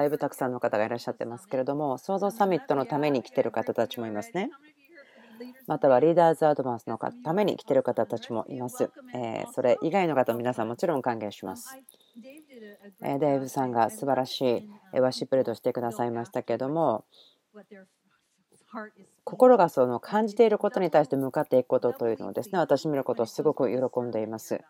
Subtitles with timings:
[0.00, 4.50] だいぶたくさんの方がいらっしゃってますけれども、創造サミットのために来てる方たちもいますね。
[5.66, 8.90] またはリーダーズアドバンスのために来てる方たちもいます。
[9.14, 11.78] えそれ以外の方、皆さんもちろん歓迎します。
[13.02, 17.04] デイブさんが素晴らしいワシプレートしてくださいましたけども、
[19.24, 24.62] 心がその感じていることに対して向かっていくことというのをですね私見ることをすごく喜んでいます。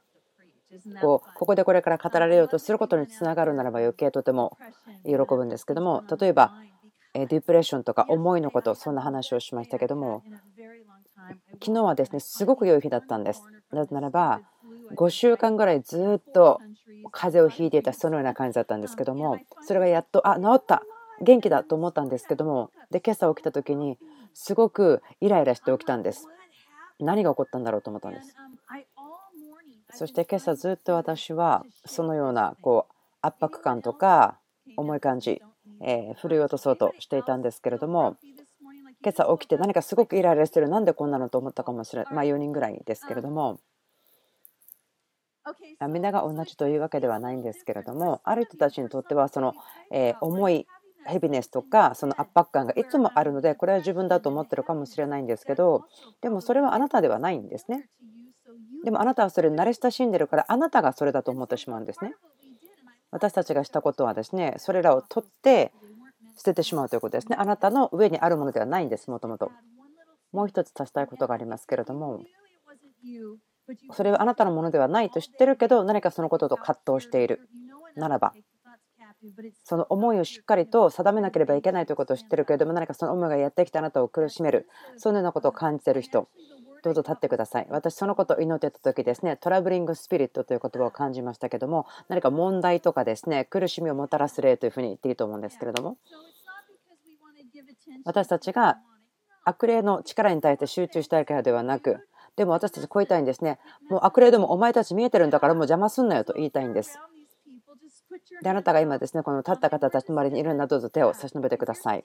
[1.00, 4.56] こうここでこれから語られようとすることにつながるならば余計とても
[5.04, 6.52] 喜ぶんですけども例えば
[7.14, 10.22] ディプレッションとか思いのことそんな話をしましたけども
[11.60, 13.42] 昨日はですねすごく良い日だったんです。
[13.72, 14.40] なぜならば
[14.96, 16.60] 5週間ぐらいずっと
[17.10, 20.82] 風邪をひいていたそのような感じだったんですけどもそれがやっとあ治った。
[21.22, 23.98] 元気だと思ったんですけどもで今朝起きた時に
[24.32, 26.26] すごくイライラして起きたんです。
[26.98, 28.34] 何が起こったんだろうと思ったんです
[29.92, 34.38] そして今朝ずっと私はそのようなこう圧迫感とか
[34.76, 35.42] 重い感じ、
[35.82, 38.16] えー、振り落とそうとしていたんですけれども
[39.02, 43.60] 今朝起きて何かすごくイライラしてるなんでこんなのと思ったかもしれないまあ4人ぐらいですけれども
[45.88, 49.54] みんなが同じというわけではないんですけれどもある人たちにとってはその、
[49.90, 50.66] え重い
[51.06, 55.84] ヘビネスとかその圧迫感がいつもあるのでこれは自分だと思ってるかもしれないんですけど
[56.20, 57.88] でもそれはあなたではないんですね。
[58.84, 62.14] でもあなたはそれ慣れ親しんでるからあなたがそれだと思ってしまうんですね。
[63.10, 65.72] 私たちがしたことはですねそれらを取って
[66.36, 67.36] 捨ててしまうということですね。
[67.38, 69.50] あなたの上にあるものではないんですもともと。
[70.32, 72.20] もう一つ足したいことがありますけれども
[73.92, 77.48] それはあなたのものではないと知ってるけど何かそのことと葛藤している。
[77.96, 78.32] ならば
[79.64, 84.68] その思いをしっかりと定めなければいけないということを知ってるけれども何かその思いがやってきてあなたを苦しめる。
[84.96, 86.28] そのようなことを感じてる人。
[86.82, 87.66] どうぞ立ってください。
[87.70, 95.96] 私そのことを祈ってた時ですねトラブリングスピリットという言葉を感じましたけども何か問題とかですね苦しみをもたらす例というふうに言っていいと思うんですけれども
[98.04, 98.78] 私たちが
[99.44, 102.06] 悪霊の力に対して集中したいからではなく
[102.36, 103.58] でも私たちこう言いたいんですね。
[103.90, 106.98] もう悪霊でもお前たち見えてるんだからもう邪魔すんなよと言いたいんです。
[108.42, 112.04] であなたが今ですねこの立った方たちの周りにいるならどうぞ手を差し伸べてください。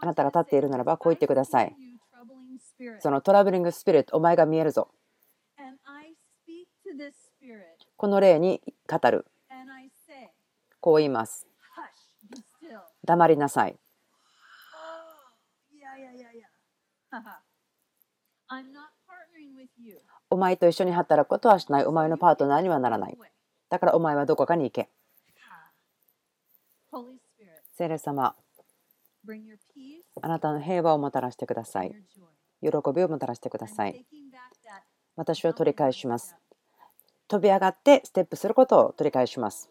[0.00, 1.74] あなたが立っているならばこう言ってください
[3.00, 4.88] そのトラベリングスピリットお前が見えるぞ。
[7.96, 9.26] この例に語る。
[10.80, 11.46] こう言います。
[13.04, 13.78] 黙りなさい。
[20.30, 21.84] お前と一緒に働くことはしない。
[21.84, 23.18] お前のパートナーにはならない。
[23.68, 24.88] だからお前はどこかに行け。
[27.72, 28.34] 聖霊様、
[30.22, 31.94] あなたの平和をもたらしてください。
[32.70, 34.04] 喜びをもたらしてください。
[35.16, 36.36] 私は取り返します。
[37.28, 39.70] 飛び上がってステップすることを取り返します。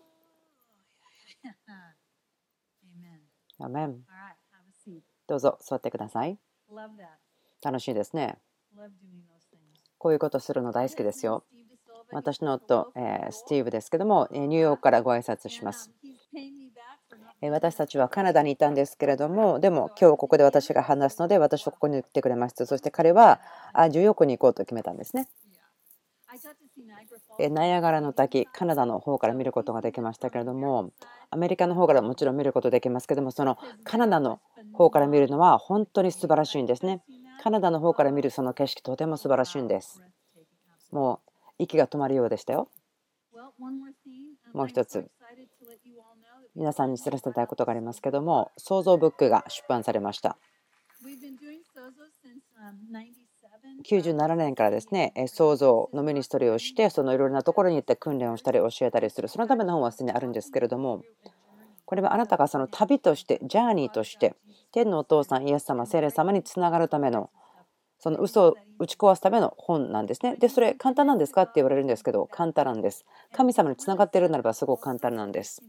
[3.59, 4.03] アメン
[5.27, 6.37] どうぞ座ってください。
[7.61, 8.37] 楽しいですね。
[9.97, 11.45] こういうことするの大好きですよ。
[12.11, 15.91] 私の夫、えスティーブですけども、ニューヨークからご挨拶します。
[17.41, 22.65] 私たちはカナダにいたんですけれども、でも今日ここで私が話すので、私はここに来てくれました。
[22.65, 23.39] そして彼は
[23.75, 25.27] ニューヨークに行こうと決めたんですね。
[27.49, 30.91] ナイアガラの滝、カナダの方から見ることができましたけれども、
[31.29, 34.39] アメリカの方からもちろん見ることできますけども、そのカナダの
[34.73, 37.03] 方から見るのは本当に素晴らしいんですね。
[37.43, 40.01] カナダの方から見るその景色、とても素晴らしいんです。
[40.91, 41.29] もう
[41.59, 42.69] 息が止まるようでしたよ。
[44.53, 45.09] もう一つ、
[46.55, 50.37] 皆さんに知らせたいことがありますけども、創造ブックが出版されました。
[53.83, 61.03] 97年からですね、創造のミニストリーをして、そのいろいろなところに行って訓練をしたり教えたりする、そのための本はすでにあるんですけれども、
[61.85, 64.35] これはあなたがその旅として、ジャーニーとして、
[64.71, 67.29] 天のお父さん、イエス様、聖霊様につながるための、
[67.99, 70.35] その嘘を打ち壊すための本なんですね。
[70.37, 73.05] で、それ簡単なんですかって言われるんですけど、簡単なんです。
[73.33, 75.61] 神様につながっているならばすごく簡単なんです。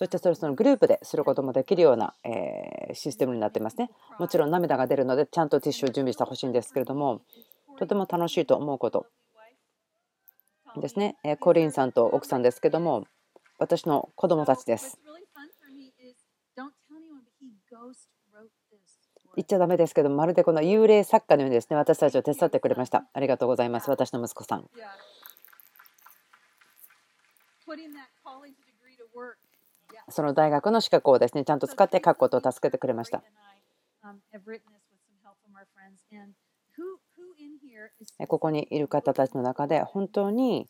[0.00, 3.90] そしてそれそのグループですることもできるような、えシステムになってますね。
[4.18, 7.20] もちろん涙が出るのでちゃんとティッシュを準備してほしいんですけれども
[7.78, 9.04] とても楽しいと思うこと
[10.80, 11.18] ですね。
[11.22, 13.04] えコリンさんと奥さんですけども
[13.58, 14.98] 私の子供たちです。
[19.36, 23.04] 言っちゃだめですけどまるでこの幽霊作家のようにですね私たちを手伝ってくれました。
[23.12, 23.90] ありがとうございます。
[23.90, 24.66] 私の息子さん。
[30.10, 33.22] その大学の資格をですねちゃんと使って書くことを助けてくれました。
[38.28, 40.68] ここにいる方たちの中で本当に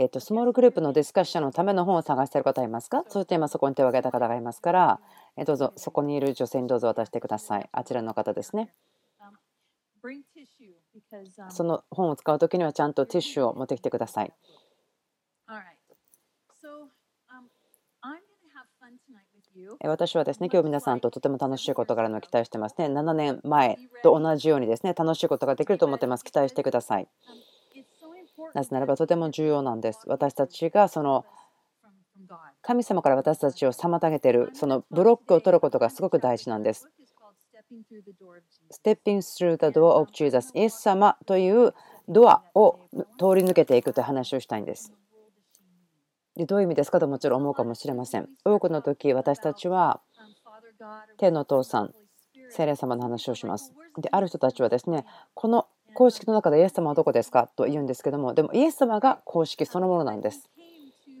[0.00, 3.02] えっと、スモールグループのディスカッションのための本を探している方いますか？
[3.08, 5.00] そして今そこに手を挙げた方がいますから、
[5.36, 7.68] えどうぞそこにいる女性にどうぞ渡してください。
[7.72, 8.72] あちらの方ですね。
[11.50, 14.32] その本を使うときにはちゃんとティッシュを持ってきてください。
[19.84, 22.86] 私はですね、今日皆さんととても楽しいことがあるのを期待してますね。
[22.86, 26.24] 7年前と同じようにですね、楽しいことができると思ってます。
[26.24, 27.08] 期待してください。
[28.54, 30.02] なぜならばとても重要なんです。
[30.06, 31.24] 私たちがその
[32.62, 36.88] 神様から私たちを妨げているそのブロックを取ることがすごく大事なんです。
[38.70, 41.74] Stepping through the door of Jesus イエス様という
[42.08, 42.80] ドアを
[43.18, 44.92] 通り抜けていくという話をしたいんです。
[46.38, 48.28] でどういう意味ですかともちろん思うかもしれません。
[48.44, 50.00] 多くの時私たちは
[51.18, 51.92] 天の父さん、
[52.48, 53.74] 聖霊様の話をします。
[53.98, 55.04] である人たちはですね、
[55.34, 60.48] この公式の中でイエス様はどこですかと言うんですけども、でもイエス様が公式そのものなんです。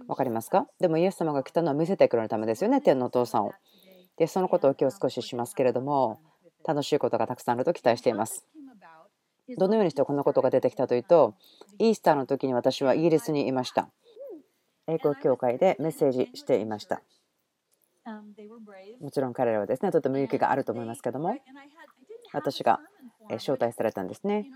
[0.06, 0.68] 分かりますか？
[0.78, 3.52] でもイエス様が来たのは見せてくれるためですよね、天のお父さんを。
[4.16, 6.20] で、そのことを今日少ししますけれども、
[6.64, 8.46] 楽しいことがたくさんあると期待しています。
[9.56, 11.34] どのようにしてこんなことが出てきたというと、
[11.78, 13.88] イースターの時に私はイギリスにいました。
[14.88, 17.02] 英国教会でメッセージしていました。
[19.00, 21.36] もちろん彼らはですね、とても勇気があると思いますけども、
[22.32, 22.80] 私が
[23.30, 24.46] 招待されたんですね。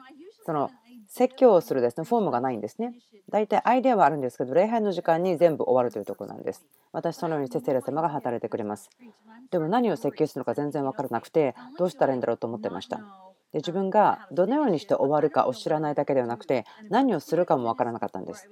[0.45, 0.71] その
[1.09, 2.95] 説教をするですねフォームがないんですね。
[3.31, 6.65] 大体アイデアはあるんですけど、礼拝の時間に全部終わるというところなんです。
[6.93, 8.89] 私、そのようにセセレ様が働いてくれます。
[9.51, 13.32] でも何を説教するのか全然分からなくて、どうしたらいいんだろうと思ってました。
[13.53, 18.49] で自分がどのようにして終わるかを知らないだけではなくて何をするかも分からなかったんです。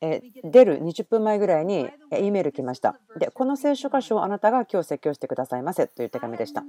[0.00, 2.98] え出る20分前ぐらいに E メール来ました。
[3.18, 6.64] でこの聖書箇所をあなたが今日説教してくださいませという手紙でした。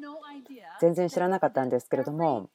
[0.79, 2.49] 全然知らなかったんですけれども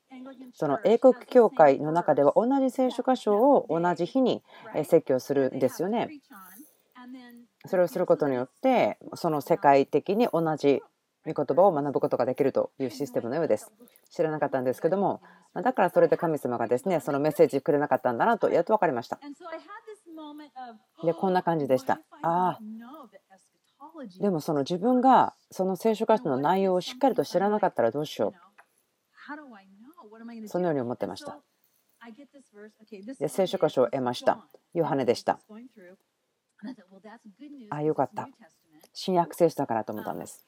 [0.55, 4.43] その英国教会の中では同じ聖書箇所を同じ日に
[4.85, 6.09] 説教するんですよね。
[7.67, 10.83] それをすることによってその世界的に同じ
[11.33, 13.71] 御言葉を学ぶことができるというシステムのようです。
[14.11, 15.21] 知らなかったんですけども、
[15.55, 19.19] だからそれで神様がですね、そのメッセージくれなかったんだなとやっと分かりました。
[21.05, 22.01] で、こんな感じでした。
[22.23, 22.61] ああ、
[24.21, 28.33] でもその自分がその聖書箇所の内容をしっかりと知らなかったらどうしよう。
[30.49, 31.39] そのように思ってました。
[33.19, 34.39] で聖書箇所を得ました。
[34.75, 35.39] ヨハネでした。
[37.71, 38.29] ああ、よかった。
[38.93, 40.47] 新約聖書だからと思ったんです。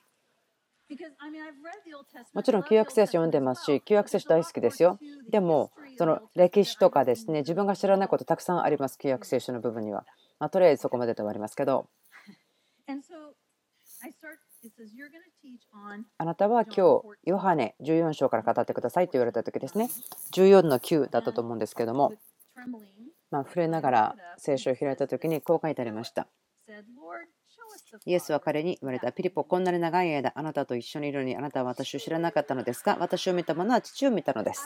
[2.34, 4.98] もちろん旧約聖書読んでますし旧約聖書大好きですよ。
[5.30, 10.04] でもその歴史とかですね自分が知らないことたくさんあります旧約聖書の部分には、
[10.38, 11.88] まあ、とりあえずそこまでで終わりますけど。
[16.18, 19.88] あなたは今日ヨハネ14章から語ってくださいと言われた時ですね。
[20.32, 22.12] 14の9だったと思うんですけども。
[23.32, 26.28] まあ触れながら聖書を開いた時にこう書いてありました
[28.04, 29.12] イエスは彼に言われた。
[29.12, 34.62] ピリポ、こんなに長い間あなたと一緒にいるのにあなたは私を知らなかったのですが、私を見た者は父を見たのです。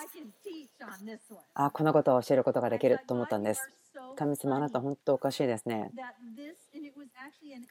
[1.54, 3.70] あこのことを教えることができると思ったんです。
[4.16, 5.90] 神様、あなた本当おかしいですね。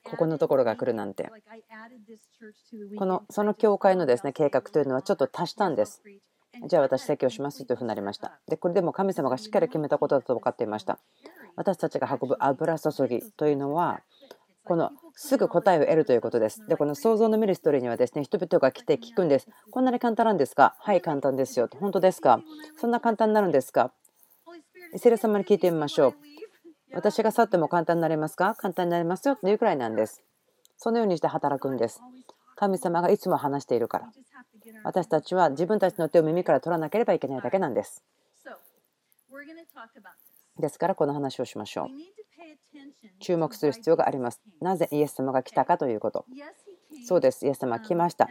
[0.04, 1.30] ここのところが来るなんて。
[2.98, 6.02] このその教会のですね計画というのはちょっと足したんです。
[6.68, 8.40] じゃあ私説教しますというふうになりました。
[8.48, 11.00] で、これでも神様がしっかり決めたことだと分かっていました。
[11.56, 14.02] 私たちが運ぶ油注ぎというのは、
[14.66, 16.66] このすぐ答えを得るということです。
[16.68, 19.48] で、この創造のミリストリーにはですね、人々が来て聞くんです。
[19.72, 20.76] こんなに簡単なんですか？
[20.80, 21.70] はい、簡単ですよ。
[21.80, 22.42] 本当ですか？
[22.78, 23.94] そんな簡単になるんですか？
[24.98, 26.16] 聖霊様に聞いてみましょう。
[26.94, 28.56] 私が去っても簡単になりますか？
[28.56, 30.24] 簡単になりますよというくらいなんです。
[30.78, 32.02] そのようにして働くんです。
[32.56, 34.12] 神様がいつも話しているから。
[34.84, 38.04] 私たちは自分たちの手を耳から取らなければいけないだけなんです。
[40.60, 41.88] ですからこの話をしましょう。
[43.20, 44.42] 注目する必要があります。
[44.62, 46.26] なぜイエス様が来たかということ。
[47.08, 47.46] そうです。
[47.46, 48.30] イエス様は来ました。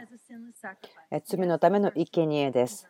[1.25, 2.87] 罪のための生贄です。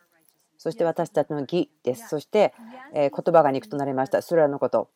[0.58, 2.08] そして私たちの義です。
[2.08, 2.54] そして
[2.94, 4.22] 言葉が肉となりました。
[4.22, 4.90] それらのこと。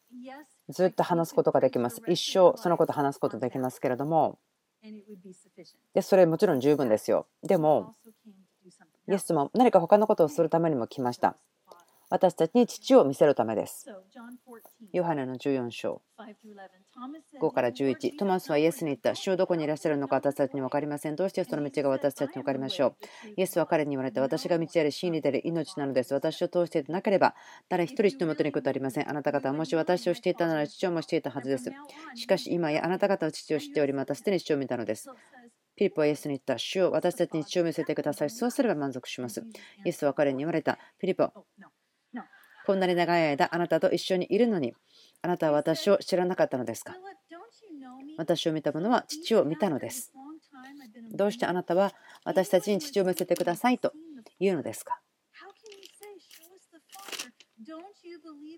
[0.68, 2.00] ずっと話すことができます。
[2.06, 4.38] 一生そのこと話すことできますけれども。
[5.92, 7.26] でそれもちろん十分ですよ。
[7.42, 7.94] でも、
[9.08, 11.36] イエス様何か他のことをするためにも来ました。
[12.10, 13.86] 私たちに父を見せるためです。
[14.92, 16.02] ヨハネの14章。
[17.40, 19.14] 5から11トマスはイエスに言った。
[19.14, 21.16] 主をどこにいらっしゃるのか私たちに分かりません。
[21.16, 22.96] どうしてその道が私たちに分かりましょう？
[23.36, 26.12] イエスは彼に言われた私が道であり真理であり命なのです。
[26.12, 27.36] 私を通していなければ
[27.68, 29.08] 誰一人人のもとに行くことありません。
[29.08, 31.70] あなた方はもし私をしていたなら父をもしていたはずです。
[32.16, 35.08] しかし今やあなた方は父を知っておりまたすでに父を見たのです。
[35.76, 36.58] ピリポはイエスに言った。
[36.58, 38.30] 主を私たちに父を見せてください。
[38.30, 39.44] そうすれば満足します。
[39.84, 40.78] イエスは彼に言われた。
[40.98, 41.30] ピリポ、
[42.70, 44.74] こんなに長い間あなたと一緒にいるのに
[45.22, 46.94] あなたは私を知らなかったのですか？
[48.16, 50.12] 私を見た者は父を見たのです。
[51.10, 51.92] どうしてあなたは
[52.24, 53.92] 私たちに父を見せてくださいと
[54.38, 55.00] 言うのですか？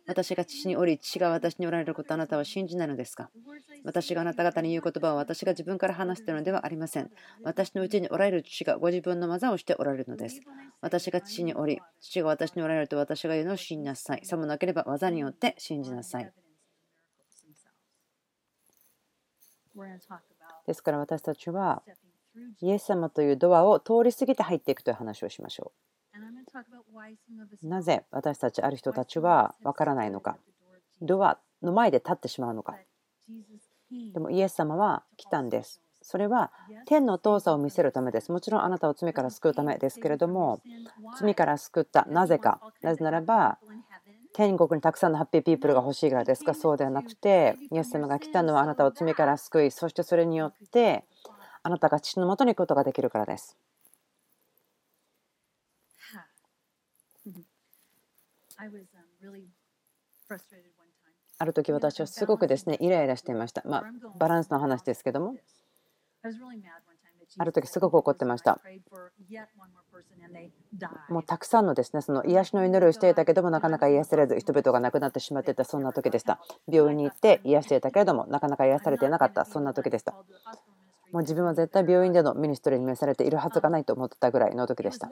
[0.06, 3.30] 私が父におり、父が私におられることあなたは信じないのですか？
[3.84, 7.10] 私があなた方に言う言葉は私が自分から話しているのではありません。
[7.42, 10.40] 私のうちにおられる父がご自分の技をしておられるのです。
[10.80, 14.24] 私が父におり、父が私におられると私が言うのを信じなさい。
[14.24, 16.32] さもなければ技によって信じなさい。
[20.66, 21.82] ですから私たちは
[22.60, 25.91] イエス様というドアを通り過ぎて入っていくという話をしましょう。
[27.62, 30.36] なぜ私たちある人たちは分からないのか。
[31.00, 32.76] ドアの前で立ってしまうのか。
[34.12, 35.80] でもイエス様は来たんです。
[36.02, 36.50] それは
[36.86, 38.32] 天の遠さを見せるためです。
[38.32, 40.60] もちろんあなたを罪から救うためですけれども、
[41.18, 42.04] 罪から救った。
[42.06, 42.60] なぜか。
[42.82, 43.58] なぜならば、
[44.34, 51.04] 天国にたくさんのハッピーピープルが欲しいからですかそうではなくて、イエス様が来たのはあなたを罪から救い、そしてそれによって
[51.62, 53.56] あなたが父のもとに行くことができるからです。
[61.38, 63.62] ある時私はすごくですねイライラしていました。
[63.64, 63.84] まあ、
[64.18, 65.34] バランスの話ですけども。
[67.38, 68.60] ある時すごく怒ってました。
[71.08, 76.38] もうたくさんのですねその癒しの祈りをしていたけどもなかなか癒されず人々が亡くなってしまっていたそんな時でした。
[76.70, 80.14] 病院に行って癒していたけれどもなかなか癒されていなかったそんな時でした。
[81.12, 85.10] もう自分は絶対病院でのミニストリーに召されているはずがないと思ってたぐらいの時でした。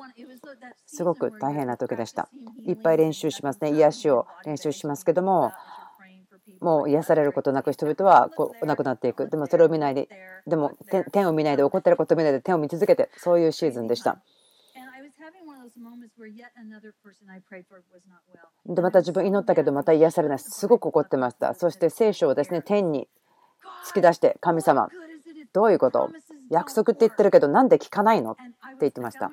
[0.87, 2.30] すごく大変な時でした。
[2.66, 3.73] いっぱい練習しますね。
[3.73, 5.52] 癒しを練習しますけども、
[6.61, 9.28] もう癒されることなく人々はこう亡くなっていく。
[9.28, 10.09] でもそれを見ないで、
[10.47, 10.73] でも
[11.12, 14.23] 天を見ないで怒ってることを見ないで天を見続けて、そういうシーズンでした。
[18.66, 23.09] でまた自分祈ったけどまた癒されないすごく怒ってましたそして聖書をですね天に
[23.87, 24.88] 突き出して神様
[25.52, 26.11] どういうこと？
[26.50, 28.33] 約束って言ってるけどなんで聞かないの？
[28.33, 28.42] って
[28.83, 29.30] 言ってました。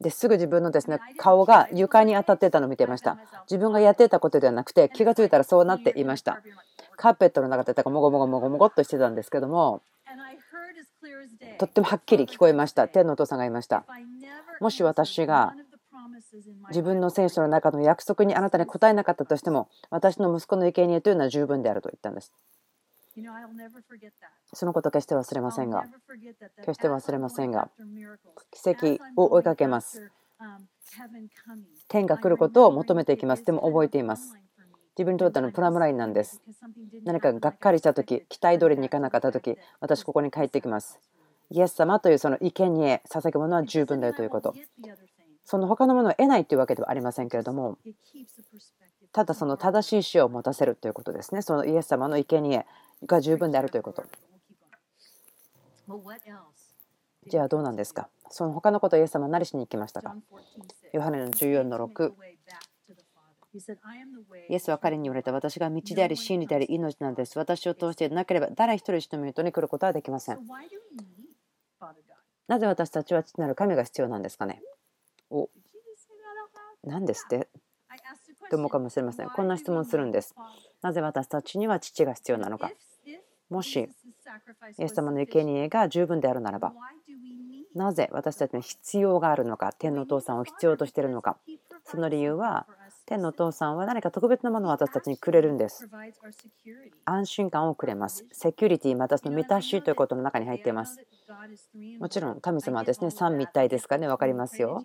[0.00, 3.18] ですぐ自分のですね顔が床に当たってたのを見ていました。
[3.50, 6.40] 自分がやってたことではなくて気が付いたらそうなっていました。
[6.96, 9.82] カーペットの中でもごもごもごもごっとしてたんですけども
[11.58, 12.86] とってもはっきり聞こえました。
[12.88, 13.84] 天のお父さんがいました。
[14.60, 15.54] もし私が
[16.68, 22.32] 自分の聖書の中の約束にあなたに答えなかったとしても私の息子の生贄というのは十分であると言ったんです
[24.54, 25.84] そのこと決して忘れませんが、
[26.58, 27.70] 決して忘れませんが、
[28.50, 30.10] 奇跡を追いかけます。
[31.88, 33.44] 天が来ることを求めていきます。
[33.44, 34.36] でも覚えています。
[34.96, 36.40] 自分にとってのプラムラインなんです。
[37.04, 41.00] 何かがっかりしたとき、期待通りにいかなかったとき、私ここに帰ってきます。
[41.50, 44.54] イエス様というその生贄捧ぐものは十分だよということ。
[45.44, 47.76] その他のものを得ないというわけではありませんけれども、
[49.12, 51.42] ただその正しい死を持たせるということですね。
[51.42, 52.64] そのイエス様の生贄
[53.06, 54.04] が十分であるということ。
[57.26, 58.08] じゃあどうなんですか？
[58.30, 60.14] その他のことをイエス様は何しに行きましたか？
[60.92, 62.12] ヨハネの14の6
[64.48, 65.32] イエスは彼に言われた。
[65.32, 67.38] 私が道であり真理であり命なんです。
[67.38, 70.38] 私を通してなければ誰一人人のに来ることはできません。
[72.48, 74.60] なぜ私たちは父なる神が必要なんですかね？
[75.30, 75.48] お。
[76.82, 77.48] 何ですって？
[78.50, 79.30] と思うかもしれません。
[79.30, 80.34] こんな質問するんです。
[80.82, 82.70] なぜ私たちには父が必要なのか
[83.50, 83.88] もし
[84.78, 86.72] イエス様の生贄が十分であるならば
[87.74, 91.36] なぜ私たちに必要があるのか天のお父さんを必要としているのか。
[91.84, 92.66] その理由は
[93.04, 95.88] 天のお父さんは何か特別なものを私たちにくれるんです。
[97.04, 98.24] 安心感をくれます。
[98.32, 100.98] セキュリティまたその満たしということの中に入っています。
[101.98, 104.84] もちろん神様はですね三位一体ですかね分かりますよ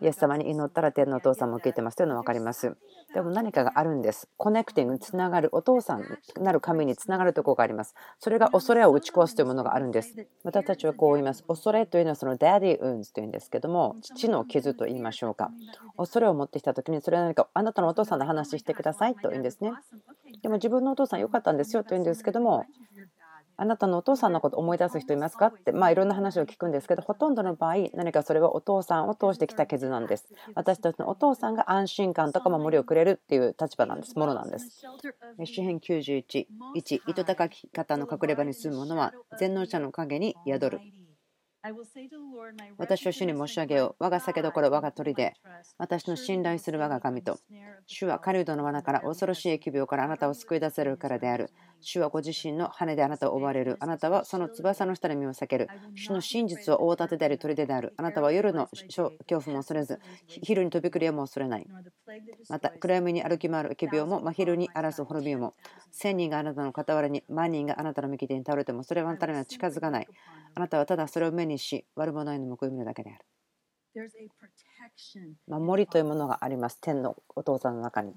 [0.00, 2.76] イエス様に祈ったら天のお父さんも聞いてますというの分かります。
[3.14, 4.28] でも何かがあるんです。
[4.36, 6.04] connecting につながる、お父さん
[6.40, 7.94] なる神につながるところがあります。
[8.18, 10.26] それが恐れを打ち壊すというものがあるんです。
[10.44, 11.44] 私たちはこう言います。
[11.44, 15.50] 恐れというのはその daddy wounds というんですけども、父の傷と言いましょうか。
[15.96, 19.72] 恐れを持ってきた時にそれは何かあなたのお父さんの話してくださいと言うんですね。
[20.42, 22.64] でも自分のお父さん良かったんですよと言うんですけども、
[23.56, 25.46] あなたのお父さんのこと思い出す人いますか？
[25.48, 30.26] って、まあ、いろんな話を聞くんですけどほとんどの場合何かそれはお父さんを通してきた傷なんです。
[30.54, 34.18] 私たちのお父さんが安心感とか守りをくれるっていう立場なんです。
[34.18, 34.82] ものなんです。
[35.44, 40.80] 詩編91 1糸高き方の隠れ場に住む者は全能者の陰に宿る。
[42.76, 44.04] 私は主に申し上げよう。
[44.04, 45.34] 我が酒どころ、我が鳥で、
[45.78, 47.38] 私の信頼する我が神と。
[47.86, 51.52] 主は狩人の罠から恐ろしい疫病からあなたを救い出せるからである。
[51.80, 53.76] 主はご自身の羽であなたを追われる。
[53.80, 55.72] あなたはその翼の下で身を避ける。
[55.94, 57.92] 主の真実は大盾であり砦である。
[57.96, 61.68] あなたは夜の恐怖も恐れず、昼に飛びくりはも恐れない。
[62.48, 65.54] また、暗闇に歩き回る疫病も真昼に荒らす滅びも。
[65.90, 70.08] 千人があなたの傍らに、万人があなたの右手に倒れても、それはあなたには近づかない。
[70.54, 73.24] あなたはただそれを目にし、悪者への報い見るだけである。
[75.46, 76.78] 守りというものがあります。
[76.80, 78.14] 天のお父さんの中に。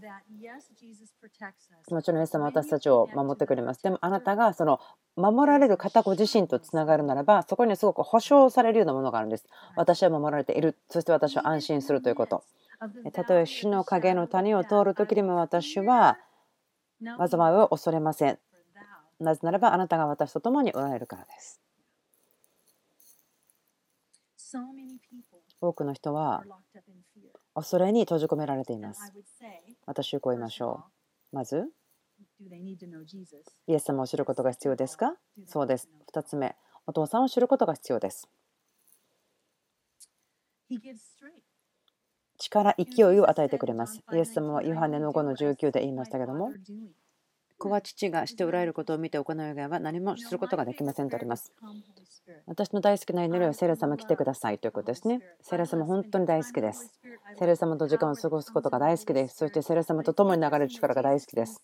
[1.91, 3.83] もちろん、イエス様は私たちを守ってくれます。
[3.83, 4.79] でも、あなたがその
[5.17, 9.45] 守られる方ご自身とつながるならば、そこにすごく保証されるようなものがあるんです。
[9.75, 10.77] 私は守られている。
[10.89, 12.43] そして私は安心するということ。
[13.11, 16.17] たとえ死の影の谷を通る時にも私は
[17.01, 18.39] 災いを恐れません。
[19.19, 21.64] なぜならばあなたが私と共におられるからです。
[25.61, 26.43] 多くの人は
[27.53, 29.11] 恐れに閉じ込められています。
[29.85, 30.83] 私はこう言いましょ
[31.31, 31.35] う。
[31.35, 31.71] まず、
[33.67, 35.15] イエス様を知ることが必要ですか？
[35.47, 35.89] そうです。
[36.13, 38.29] 2つ目、お父さんを知ることが必要です。
[42.37, 44.01] 力、勢いを与えてくれます。
[44.13, 46.51] イエス様はヨハネの5の19で言いましたけども、
[47.65, 51.51] 子は父がしておられることを見て行う以外は何もすることができませんとあります。
[52.45, 55.19] 私の大好きな祈りはセレ様来てくださいということですね。
[55.41, 56.93] セレ様本当に大好きです。
[57.37, 59.37] セレ様と時間を過ごすことが大好きです。
[59.37, 61.61] そしてセレ様と共に流れる力が大好きです。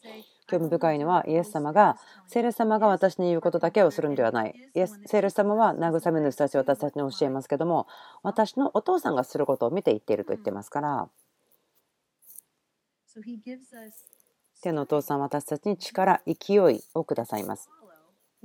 [0.47, 4.53] 興味深いのはイエス様がセレ様が私に言うことだけをするんではない。
[4.73, 7.87] イエスセレ様は慰めの人たちを私たちに教えますけども
[8.23, 11.09] 私のお父さんがすることを見て言っていると言ってますから。
[14.61, 17.69] 天のお父さんは私たちに力、勢いをくださいます。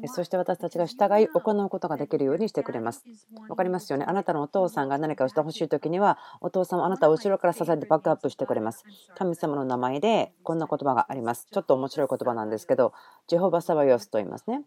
[0.09, 3.03] そして私たちが従い行うことができるようにしてくれます。
[3.49, 4.05] わかりますよね？
[4.07, 8.85] あなたのお父さんが何かをしてほしい時には、お父さんはあなたを後ろから支えてバックアップしてくれます。
[9.17, 11.47] 神様の名前でこんな言葉があります。
[11.51, 12.93] ちょっと面白い言葉なんですけど、
[13.27, 14.65] ジェホバ・サバヨスと言いますね。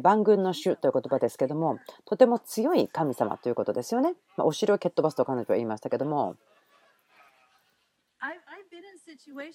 [0.00, 4.14] 万軍の主という言葉ですけども、とても強い神様ということですよね。
[4.38, 6.36] まお城を蹴っ飛ばすと彼女は言いましたけども、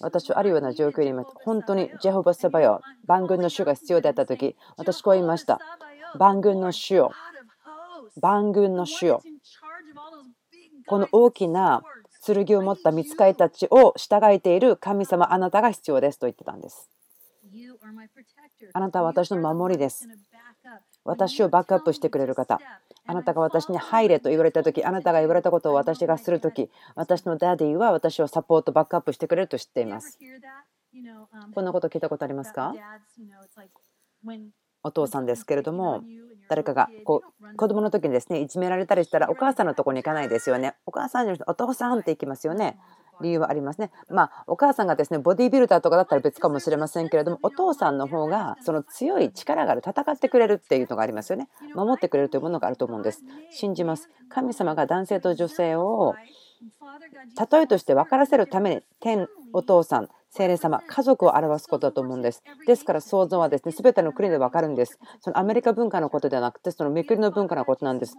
[0.00, 1.30] 私はあるような状況にいます。
[1.44, 5.60] 本当にジェホバ・サバヨ、万軍の主が必要であったとき、私こう言いました。
[6.18, 7.12] 万軍の主よ、
[8.20, 9.22] 万軍の主よ、
[10.86, 11.82] この大きな
[12.24, 16.90] 剣を持った御使いたちを従えている神様、あなたが必要ですと言ってたんです。
[18.72, 20.08] あなたは私の守りです。
[21.06, 22.60] 私をバックアップしてくれる方。
[23.08, 30.18] あなたが私に入れと言われた時あなたが言われたことを私がする時私のダディは私をサポートバックアップしてくれると知っています。
[31.54, 32.74] こんなこと聞いたことありますか？
[34.82, 36.02] お父さんですけれども
[36.48, 40.74] 誰かがこう子供の時にですねいじめられたりしたらお母さんのとこに行かないですよね。
[40.86, 42.78] お母さんじゃなくてお父さんって行きますよね。
[43.20, 43.90] 理由はありますね。
[44.08, 51.48] まあ、お母さんがですね、ボディービルダーとかだったら別かもしれませんけれども、お父さんの方がその強い力がある、戦ってくれるっていうのがありますよね。
[51.74, 53.22] 守ってくれるというものがあると思うんです。
[53.50, 54.10] 信じます。
[54.28, 56.14] 神様が男性と女性を
[57.50, 62.42] 例えとして分からせるために天お父さん精霊様、家族を表すことだと思うんです。
[62.66, 64.98] ですから想像はですね、全ての国で分かるんです。
[65.20, 68.16] そのアメリカ文化のことではなくて、そのめくりの文化のことなんです。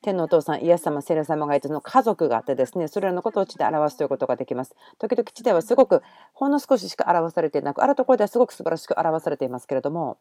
[0.00, 4.76] 天のお父さん、イエス様、聖霊様がいて、その家族があってですね、それらのことを地で表すということができます。
[4.98, 6.02] 時々地ではすごく
[6.34, 10.18] ほんの少ししか表されていなく、あるところではすごく素晴らしく表されていますけれども、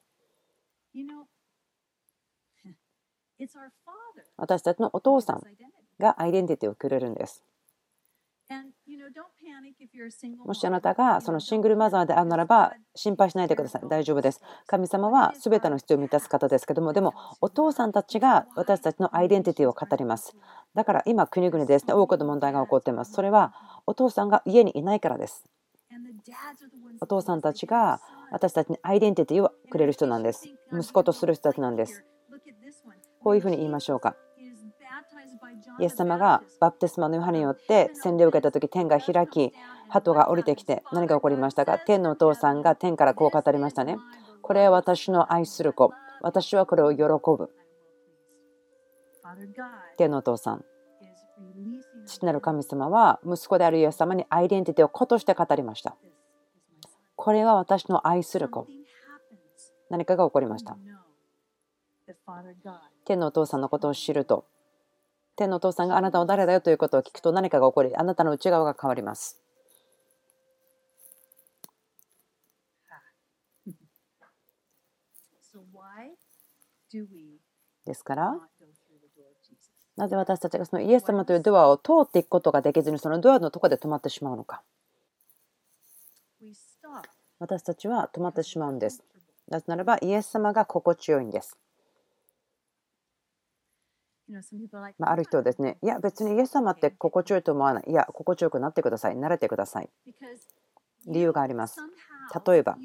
[4.38, 5.42] 私たちのお父さん
[6.00, 7.44] がアイデンティティをくれるんです。
[10.46, 13.82] もしあなたがそのシングルマザーであるならば心配しないでください。
[13.90, 14.42] 大丈夫です。
[14.68, 20.36] 神様は全ての必要を満たす方ですけども、でもお父さんたちが私たちのアイデンティティを語ります。
[20.76, 23.14] だから今、国々でですね、多くの問題が起こっています。
[23.14, 23.54] それは
[23.88, 25.44] お父さんが家にいないからです。
[27.02, 30.48] お父さんたちが私たちにアイデンティティをくれる人なんです。
[30.72, 32.04] 息子とする人たちなんです。
[33.24, 34.16] こういうふうに言いましょうか。
[35.80, 39.54] イエス様がバプテスマのヨハネによって洗礼を受けた時天が開き
[39.90, 41.78] 鳩が降りてきて何が起こりましたか？
[41.80, 43.98] 天のお父さんが天からこう語りましたね。
[44.42, 45.92] これは私の愛する子。
[46.22, 47.50] 私はこれを喜ぶ。
[49.98, 50.66] 天のお父さん。
[52.06, 55.96] 父なる神様は息子であるイエス様にアイデンティティを子として語りました。
[57.16, 58.68] これは私の愛する子。
[59.90, 60.78] 何かが起こりました。
[63.06, 64.46] 天のお父さんのことを知ると
[65.36, 69.42] 天のお父さんがあなたを誰だよということを聞くと何かが起こり、あなたの内側が変わります。
[77.86, 78.40] ですから、
[79.98, 84.64] なぜ私たちがそのイエス様というドアを通っていくことができずにそのドアのところで止まってしまうのか。
[87.40, 89.04] 私たちは止まってしまうんです。
[89.48, 91.58] なぜならばイエス様が心地よいんです
[94.98, 97.84] まあ、ある人はですね、いや、別にイエス様って心地よいと思わない。
[97.88, 99.16] いや、心地よくなってください。
[99.16, 99.90] 慣れてください。
[101.08, 101.80] 理由があります。
[102.46, 102.78] 例えば、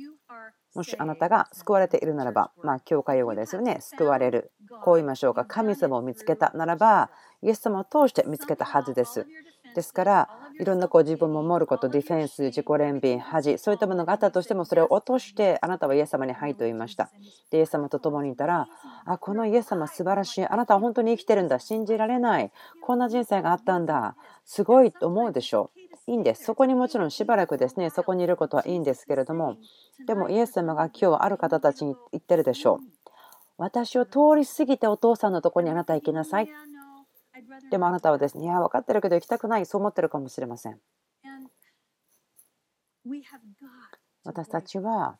[0.74, 3.78] もしあなたが救われているならば、まあ、教会用語ですよね。
[3.80, 4.52] 救われる。
[4.82, 5.44] こう言いましょうか。
[5.44, 7.10] 神様を見つけたならば、
[7.42, 9.26] イエス様を通して見つけたはずです。
[9.74, 10.28] ですから、
[10.58, 17.10] いろんなこう自分を守ること、ディフェンス、自己憐憫、恥、そういったものがあったとしても、それを落として、あなたはイエス様にはいと言いました。
[17.50, 18.68] で、イエス様と共にいたら、
[19.06, 20.46] あ、このイエス様素晴らしい。
[20.46, 21.58] あなたは本当に生きてるんだ。
[21.58, 22.52] 信じられない。
[22.82, 24.16] こんな人生があったんだ。
[24.44, 25.80] すごいと思うでしょう。
[26.10, 26.44] いいんです。
[26.44, 29.56] そこにもちろんしばらくですね、そこにいることはいいんですけれども、
[30.06, 33.00] でもイエス様が今日ある方たちに言ってるでしょう。
[33.56, 36.48] 私を通り過ぎてお父さんのところにあなた行きなさい。
[37.70, 40.80] でもあなたはですね、いや、分かってるけど行きたくない、そう思ってるかもしれません。
[44.24, 45.18] 私たちは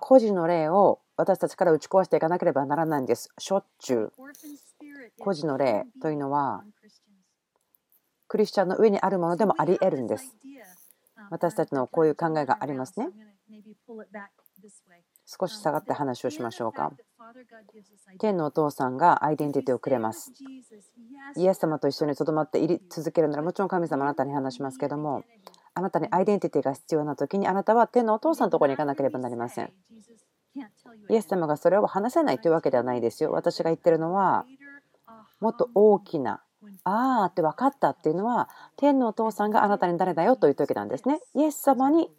[0.00, 3.30] 孤児の霊を私たちから打ち壊していかなければならないんです。
[3.38, 4.12] しょっちゅう。
[5.18, 6.64] 孤児の霊というのは
[8.28, 10.36] クリスチャンの上にあるものでもあり得るんです。
[11.30, 13.08] 私たちのこういう考えがありますね。
[15.40, 16.92] 少し下がって話をしましょうか。
[18.18, 20.32] 天のお父さんがアイデンティティをくれます。
[21.36, 25.24] イエス様と一緒にとどまっていり続けるならもちろん神様あなたに話しますけども
[25.74, 29.72] あなたにアイデンティティが必要な時にあなたは天のお父さんのところに行かなければなりません。
[31.08, 33.32] イエス様がそれを話せないというわけではないですよ。
[33.32, 34.44] 私が言ってるのは
[35.40, 36.42] もっと大きな
[36.84, 41.20] ああって分かったっていうのは天のお父さんがあなたに誰だよという時なんですね。
[41.34, 42.10] イエス様に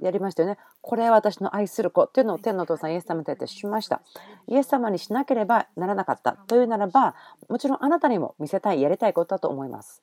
[0.00, 0.58] やりましたよね。
[0.80, 4.02] これは私の愛する子というのを天のお父さんイエス様に対してしました。
[4.48, 7.14] イエス様にしなければならなかったというならば、
[7.48, 10.02] もちろんあなたにも見せたい、やりたいことだと思います。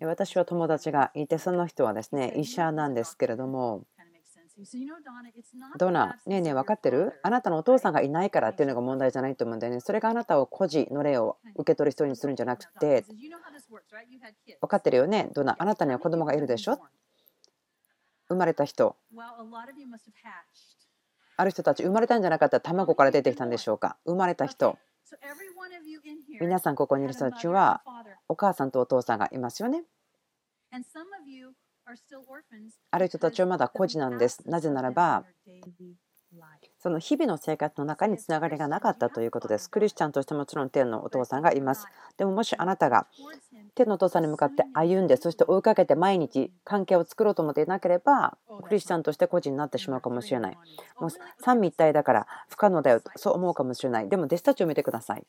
[0.06, 3.84] 私は友達がいて、その人はですね、医者なんですけれども、
[5.78, 7.20] ドナ、ねえねえ分かってる？
[7.22, 9.80] あなたのお父さんがいないからっていうのが問題じゃないと思うんだよね。
[9.80, 13.04] それがあなたを孤児の例を受け取る人にするんじゃなくて、
[14.60, 16.78] 分かってるよねドナ、あなたには子供がいるでしょ？
[18.28, 18.96] 生まれた人。
[21.36, 23.96] ある人たち、生まれたんじゃなかったら卵から出てきたんでしょうか？
[24.06, 24.78] 生まれた人。
[26.40, 27.82] 皆さんここにいる人たちは
[28.28, 29.84] お母さんとお父さんがいますよね。
[32.90, 34.42] ある人たちはまだ孤児なんです。
[34.48, 35.24] なぜならば、
[36.78, 39.70] その日々の生活の中につながりがなかったということです。
[39.70, 41.86] クリスチャンとしてもちろん天のお父さんがいます。
[42.18, 43.06] でももしあなたが
[43.76, 50.58] 天のお父さんに向かって歩んで、そして追いかけて毎日関係を作ろうと思っていなければ、クリスチャンとして孤児になってしまうかもしれない。
[50.98, 54.08] もう三位一体だから不可能だよとそう思うかもしれない。
[54.08, 55.24] でも弟子たちを見てください。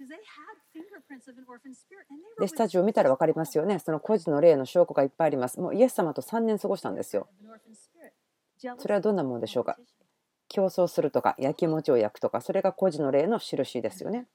[2.37, 3.79] 弟子たちを見たら分かりますよね。
[3.79, 5.59] その孤児の霊の証拠がいっぱいあります。
[5.59, 7.27] もうイエス様と3年過ごしたんですよ。
[8.77, 9.77] それはどんなものでしょうか？
[10.47, 14.27] 競争するとか、焼き餅を焼くとか、それが孤児の霊の印ですよね。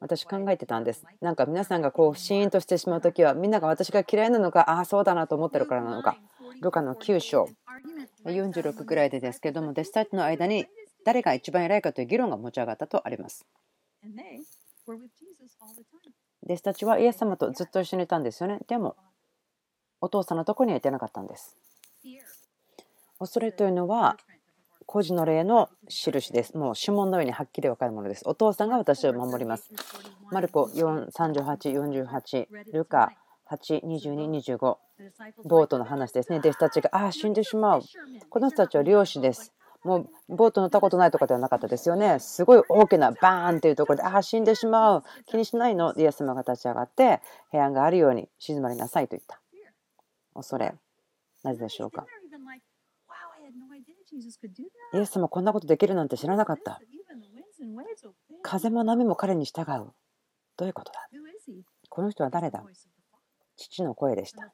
[0.00, 1.04] 私考えてたんです。
[1.20, 6.16] なんか皆さんがこうシーンとしてしまう時はみんなが私が嫌いなのかああそうだなと思ってるからなのか
[6.62, 7.48] ルカの9章
[8.24, 10.66] 46くらいでですけども弟子たちの間に
[11.04, 13.46] 誰が一番偉いかという議論が持ち上がったとあります。
[16.44, 18.60] 弟子たちはイエス様とずっと一緒にいたんですよね。
[18.66, 18.96] でも、
[20.00, 21.56] お父さんのとこには行ってなかったんです。
[23.18, 24.16] 恐れというのは、
[24.88, 26.56] 孤児の霊の印です。
[26.56, 28.22] もう指紋のようにはっきり分かるものです。
[28.24, 29.70] お父さんが私を守ります。
[30.32, 33.12] マルコ4、38、48、ルカ
[33.50, 34.78] 8、22、25、
[35.44, 36.38] ボートの話ですね。
[36.38, 37.82] 弟子たちが、ああ、死んでしまう。
[38.30, 39.52] この人たちは漁師です。
[39.84, 42.18] もうボート乗ったことないとかではなかったですよね。
[42.18, 45.04] すごい大きなバーンっていうところで、ああ、死んでしまう。
[45.26, 45.92] 気にしないの。
[45.98, 47.20] イエス様が立ち上がって、
[47.50, 49.38] 平安があるように静まりなさいと言った。
[50.32, 50.74] 恐れ。
[51.42, 52.06] なぜでしょうか？
[54.94, 56.80] イエス様こんなことできるなんて知らなかった。
[58.42, 59.92] 風も波も彼に従う。
[60.56, 61.08] どういうことだ？
[61.88, 62.64] この人は誰だ？
[63.56, 64.52] 父の声でした。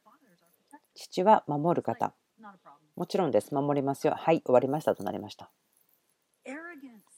[0.94, 2.14] 父は守る方。
[2.96, 3.54] もちろんです。
[3.54, 4.14] 守りますよ。
[4.16, 5.50] はい、終わりましたとなりました。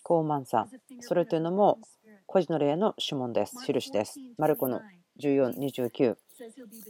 [0.03, 0.69] 高慢さ。
[1.01, 1.79] それというのも、
[2.27, 3.57] 孤児の霊の指紋です。
[3.67, 4.21] 印です。
[4.39, 4.81] マルコの
[5.21, 6.17] 14、29。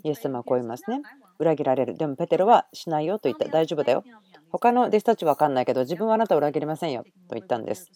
[0.02, 1.02] イエス様はこう言いますね。
[1.38, 1.96] 裏切られる。
[1.96, 3.48] でもペテロはしないよと言った。
[3.48, 4.04] 大丈夫だよ。
[4.50, 7.90] 他の弟子たちは分かんないけど、自分はあなたを裏切りませんよと言ったんです。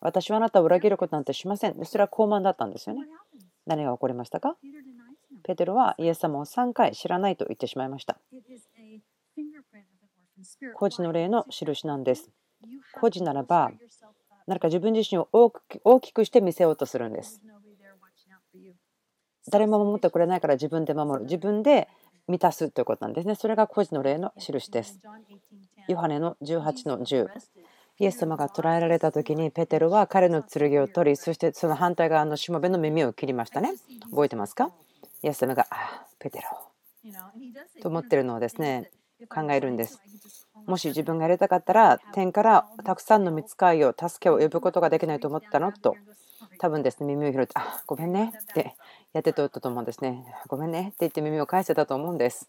[0.00, 1.84] 私はあなたを裏切ることなんてしません。
[1.84, 3.02] それは高慢だったんですよね。
[3.66, 4.56] 何が起こりましたか？
[5.44, 8.18] ペテロはイエス様を3回知らないと言ってしまいました。
[10.74, 12.30] 孤児の霊の印なんです。
[13.00, 13.70] 孤児ならば
[14.46, 17.40] 何か自分自身を大きくして見せようとするんです。
[19.50, 21.88] 誰も守ってくれないから自分で守る自分で
[22.28, 23.34] 満たすということなんですね。
[23.34, 25.00] それが孤児の例の印です。
[25.88, 27.28] ヨハネの18の10。
[27.98, 33.74] イエス様が捕らえられた時にペテロは彼の剣を取りそしてその反対側のしもべの耳を切りましたね。
[34.10, 34.70] 覚えてますか？
[35.22, 36.48] イエス様が「ああペテロ」
[37.82, 38.90] と思ってるのをですね
[39.28, 40.00] 考えるんです。
[40.66, 45.72] もし自分がやりたかったら天からたくさんの見つかいを助けを呼ぶことができないと思ったの？
[45.72, 45.96] と
[46.58, 48.74] 多分ですね耳を拾って「あごめんね」って
[49.12, 50.24] やってとったと思うんですね。
[50.48, 52.48] ごめんねって言って耳を返せたと思うんです。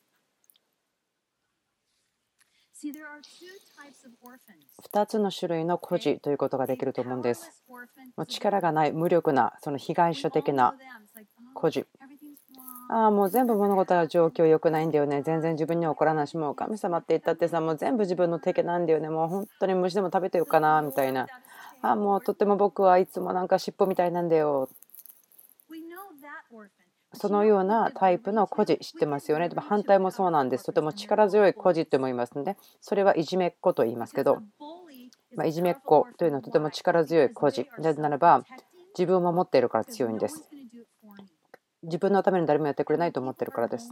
[4.92, 7.64] 2つの種類の孤児ということができると思うんです。
[8.28, 10.76] 力がない無力なその被害者的な
[11.54, 11.86] 孤児。
[12.90, 15.22] ああもう全部物事が状況良くないんだよね。
[15.22, 19.10] 全然自分には起こらないし、もう神様って言ったってさ、もう全部自分の敵なんだよね。
[19.10, 21.28] もう本当に虫でも食べてようかなみたいな。
[21.82, 24.70] ああもうとっても僕はいつもなんか尻尾みたいなんだよ。
[27.14, 29.50] そのようなタイプの孤児知ってますよね。
[29.50, 30.66] でも反対もそうなんです。
[30.66, 34.42] とても力強い孤児って思いますので、それはいじめっ子と言いますけど、
[35.36, 37.68] まあ、いじめっ子というのはとても力強い孤児。
[37.80, 38.44] なぜならば、
[38.98, 40.50] 自分を守っているから強いんです。
[41.84, 43.92] 自分のために誰もやってくれないと思ってるからです。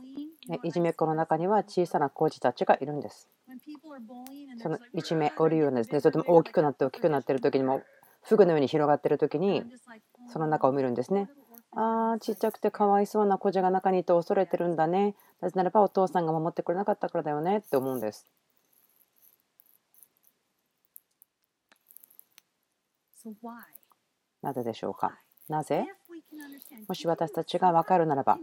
[0.63, 3.29] いじめっ子の中には小さな孤児たちがいるんです。
[4.61, 7.81] そのいじめをるようなですね、とても大きくなって大きくなっている時にも、
[8.23, 9.63] フグのように広がっている時に、
[10.31, 11.29] その中を見るんですね。
[11.73, 15.15] ああ、ちっちゃくてかわいそうな子児が中にいて恐れてるんだね。
[15.39, 18.25] なぜならばお父さんが守ってくれなかったからだよねって思うんです。
[24.41, 25.19] なぜでしょうか？
[25.47, 25.85] なぜ？
[26.87, 28.37] もし私たちが分かるならば、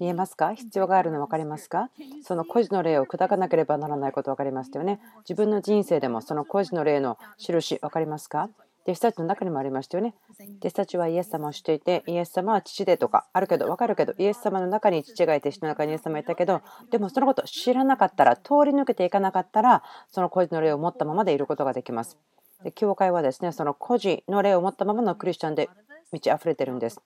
[0.00, 0.52] 見えますか？
[0.52, 1.90] 必要があるの分かりますか？
[2.22, 5.00] その孤児の霊を砕かなければならないこと分かりますよね。
[5.20, 8.50] 自分の人生でもその孤児の霊の印分かりますか？
[8.86, 10.14] 弟子たちの中にもありましたよね。
[10.58, 22.18] 弟子たちはイエス様を知っていて、イエス様は父でとかあるけど、分かるけど、イエス様の中に父がいて、父の中にイエス様がいたけど、でもそのことを知らなかったら、通り抜けていかなかったら、その孤児の霊を持ったままでいることができます。
[22.62, 25.68] で教会はですね、その孤児の霊を持ったままのクリスチャンで
[26.12, 27.00] 満ち溢れてるんです。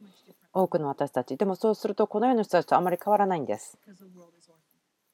[0.52, 1.36] 多くの私たち。
[1.36, 3.78] でもそうすると、この世の人たちとあまり変わらないんです。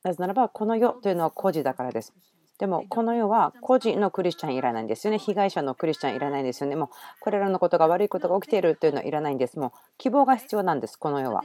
[0.02, 2.14] なぜならば、この世というのは孤児だからです。
[2.60, 5.18] でもこの世は孤児のクリスチャンいらないんですよね。
[5.18, 6.76] 被害者のクリスチャンいらないんですよね。
[6.76, 9.58] もうこれらのことが悪いことが起きているというのはいらないんです。
[9.58, 11.42] もう希望が必要なんです、この世は。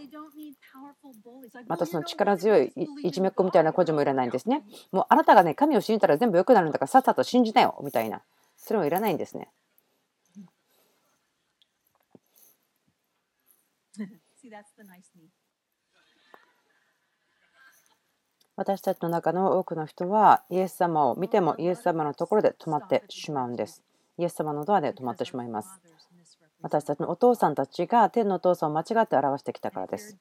[1.68, 4.64] またその力強いいじめっ子みたいな孤児もいらないんですね。
[4.92, 8.22] もうあなたがね、神を信じたら全部良くなるんだからさっさと信じなよみたいな。
[8.58, 9.48] それもいらないんですね。
[18.58, 23.84] 私たちの中の多くの人はイエス様を見てもイエス様のところで止まってしまうんです。
[24.18, 25.70] イエス様のドアで止まってしまいます。
[26.62, 30.18] 私たちのお父さんたちが天のお父さんを間違って表してきたからです。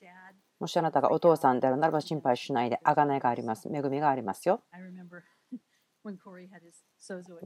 [0.58, 3.68] もしあなたがお父さんであるならば心配しないで、あがないがあります。
[3.72, 4.60] 恵みがありますよ。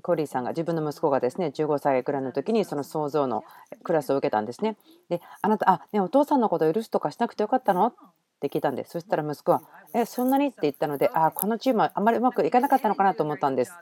[0.03, 3.45] コリーさんが自分の息子がですね15歳くらいの時にその創造の
[3.85, 4.77] クラスを受けたんですね。
[5.09, 7.93] で、あなた、あ、ね、お父さんのことを許すとかしなくてよかったの？
[8.39, 8.93] って聞いたんです。
[8.93, 10.47] そしたら息子は、え、そんなに？
[10.47, 13.15] って言ったので、あ、このチームはあまりうまくいかなかったのかな？
[13.15, 13.75] と思ったんです。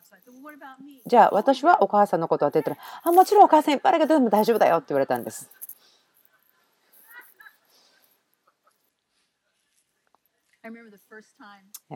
[1.06, 5.50] じゃあ私はお母さんのことはって言ったら、あ、もちろんお母さんいっぱいあるけど、でも大丈夫だよって言われたんです。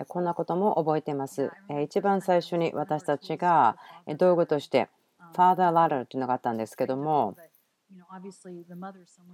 [0.07, 1.51] こんなことも覚えています。
[1.83, 3.77] 一番最初に私たちが
[4.17, 4.89] 道具として、
[5.33, 7.37] ファーダーラダーというのがあったんですけども、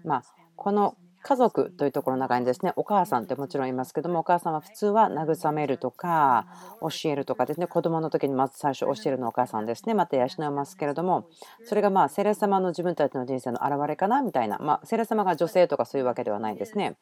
[0.04, 0.24] まあ、
[0.56, 6.46] この家族というところの中にですねお母さんってもちろんいますけどもお母さんは普通は慰めるとか
[6.80, 11.26] 教えるとかですね子供の時にまず最初教えるのお母さんですねまた養いますけれども
[11.64, 16.96] それがまあセレ様の自分たちの人生の表れかなみたいなまあセレ様が女性とかそういうわけではないですね。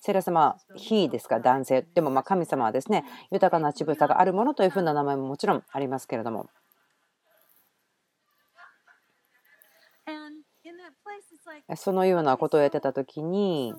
[0.00, 1.84] セレ様、非ですか男性。
[1.94, 6.48] でもま神様はですね、豊かな乳房があるものというふうな名前ももちろんありますけれども。
[11.76, 13.74] そのようなことをやってた時に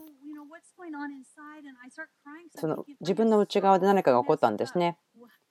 [2.56, 4.98] その自分の内側で何かが起こったんですね。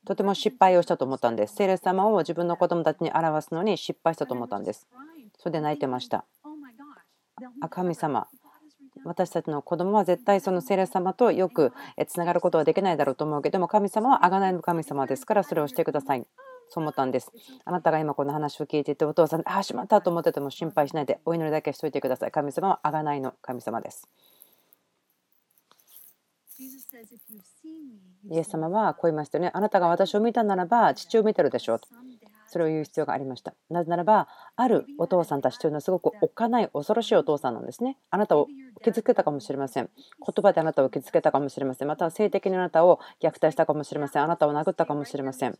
[0.07, 1.55] とても失敗をしたと思ったんです。
[1.57, 4.89] 聖霊様を自分の子供たちに表すのに失敗したと思ったんです。
[5.39, 6.25] それで泣いてました。
[7.61, 8.27] あ神様、
[9.05, 11.73] 私たちの子供は絶対その聖霊様とよく
[12.07, 16.27] つながることはできないだろうと思うけども神様は贖いの神様ですからそれをしてください。
[16.69, 17.33] そう思ったんです。
[17.65, 22.31] あなたが今この話を聞いていて、お父さん、ああ、しまったと思ってても心配しないで、お祈りだけしといてください。
[22.31, 24.09] 神様は贖いの神様です。
[28.31, 29.51] イエス様はこう言いましたよね。
[29.55, 31.89] あなたが私を見たならば父を見てるでしょうと。
[32.49, 33.55] それを言う必要がありました。
[33.71, 34.27] なぜならば、
[34.57, 37.99] あるお父さんたちというのはすごくおっかない恐ろしいお父さんなんですね。
[38.11, 38.49] あなたを
[38.83, 39.91] 傷つけたかもしれません。
[39.95, 41.89] 言葉であなたを傷つけたかもしれません。
[41.89, 44.23] または性的にあなたを虐待したかもしれません。
[44.23, 45.59] あなたを殴ったかもしれません。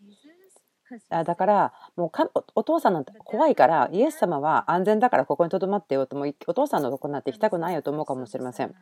[1.11, 8.75] だからもうかお父さんなんて怖いからイエス様は安全だからここにとどまってよともお父さんのとこになって行きたくないよと思うかもしれません。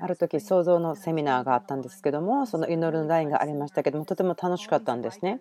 [0.00, 5.40] ある時創造のセミナーがあったんですけどもその祈るのラインがありましたけどもとても楽しかったんですね。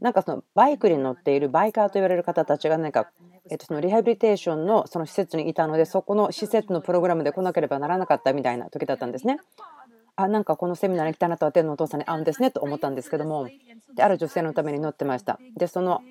[0.00, 3.10] なんかそのバイクに乗っているバイカーと言われる方たちが何か
[3.50, 9.38] えっと、そのリハビリテーションのその施設にいたのでそこの施設のプログラムで来なければならなかったみたいな時だったんですね。
[10.16, 13.48] あなんかこのセミナーに来たあなたは天のお父さんに会うんですねと思ったんですけども
[13.94, 16.02] である女性のために乗ってましたでその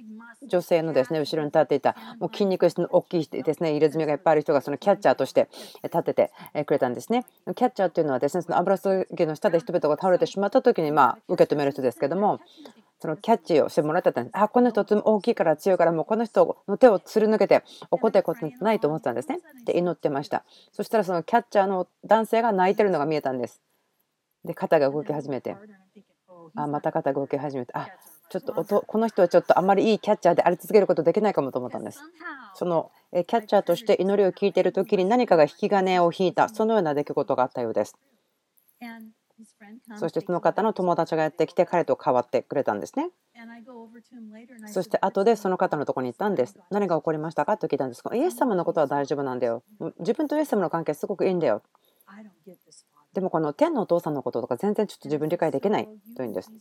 [0.48, 5.50] 女性のですね後ろに立っていたもう筋肉質の大きいですね入れ墨がいっぱいある人がそのキャッチャーとして
[5.84, 6.32] 立てて
[6.66, 12.40] くれたんですねキャッチャーっていうのはですねその油注ぎの下で人々が倒れてしまった時にまあ受け止める人ですけども
[13.02, 14.38] そのキャッチをしてもらってたんです。
[14.38, 19.40] あ、この人大きいから強いから、もうこの人の手をすり抜けて怒ってことないと思ってたんですね。
[19.66, 20.44] で、祈ってました。
[20.72, 23.60] そしたらそのキャッチャーの男性が泣いてるのが見えたんです。
[24.46, 25.56] で肩が動き始めて。
[26.56, 27.74] あまた肩が動き始めて。
[27.76, 27.88] あ
[28.30, 32.00] ちょっと音この人はちょっとあまりいいキャッチャーであり続けることできないかもと思ったんです。
[32.56, 37.96] そのキャッチャーとして祈りを聞いている時に何かが引き金を引いたそのような出来事があったようです。
[39.98, 43.10] そしてその方の友達がやってきて彼と代わってくれたんですね。
[44.68, 46.58] そして後でその方のところに行ったんです。
[46.70, 47.58] 何が起こりましたか？
[47.58, 48.02] と聞いたんです。
[48.02, 49.64] がイエス様のことは大丈夫なんだよ。
[50.00, 51.64] 自分とイエス様の関係すごくいいんだよ。
[53.14, 56.52] でもこの天のお父さんのこととか全然ちょっと自分理解できないというんです。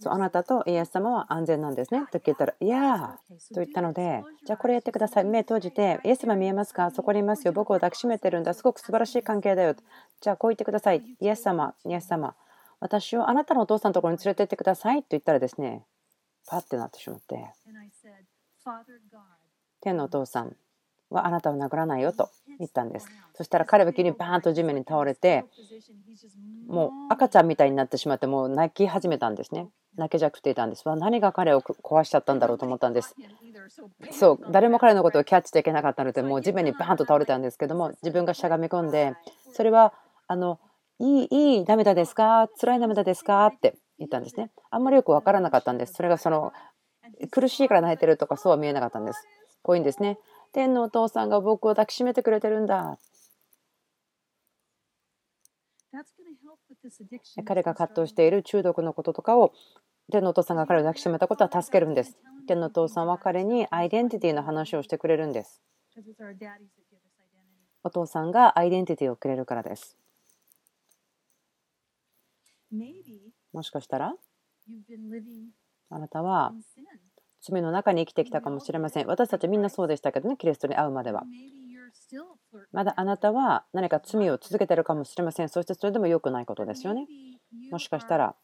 [0.00, 5.24] そうあなたとイエス様は安全なんですねと聞いたら、いやーと言ったので、じゃあこれやってください。
[5.24, 6.90] 目閉じて、イエス様見えますか？
[6.90, 7.52] そこにいますよ。
[7.52, 8.54] 僕を抱きしめてるんだ。
[8.54, 9.76] すごく素晴らしい関係だよ。
[10.20, 11.02] じゃあこう言ってください。
[11.20, 12.34] イエス様、イエス様、
[12.80, 15.84] 私をあなたのお父さんのところに連れて行ってくださいと言ったらですね、
[16.46, 17.38] パッてなってしまって、
[19.80, 20.56] 天のお父さん、
[21.14, 23.08] はあなたを殴らないよと言ったんです。
[23.34, 25.44] そしたら彼は急にバーンと地面に倒れて、
[26.66, 29.68] もう赤ちゃんみたいになってしまって、もう泣き始めたんですね。
[29.96, 30.88] 泣けじゃくっていたんです。
[30.88, 33.14] わ何が彼を壊しちゃったんだろうと思ったんです。
[34.10, 39.14] そう、誰も彼のことをキャッチできなかったので、もう地面にバーンと倒れたんですけども、自分がしゃがみ込んで、
[39.52, 39.92] それは、
[40.26, 40.58] あの、
[40.98, 44.50] いい、いい涙ですか辛い涙ですかって言ったんですね。
[44.70, 45.94] あんまりよく分からなかったんです。
[45.94, 46.52] それがその、
[47.30, 49.26] 苦しいから泣いてるとかそうは見えなかったんです。
[49.62, 50.18] こういうんですね。
[50.54, 52.96] 天のお父さんが僕を抱きしめてくれてるんだ。
[57.44, 59.52] 彼が葛藤している中毒のこととかを
[60.12, 62.16] 天のお父さんが彼を抱きしめたことは助けるんです。
[62.46, 65.60] 天のお父さんは彼にアイデンティティの話をしてくれるんです。
[67.82, 69.96] お父さんがアイデンティティをくれるからです。
[73.52, 74.14] もしかしたら？
[75.90, 76.52] あなたは
[77.46, 79.06] 罪の中に生きてきたかもしれません。
[79.06, 81.24] 私たちみんなそうでしたけどね、キリストに会うまでは。
[82.72, 85.48] まだあなたは何か罪を続けているかもしれません。
[85.50, 87.06] そしてそれでも良くないことですよね。
[87.70, 88.34] もしかしたら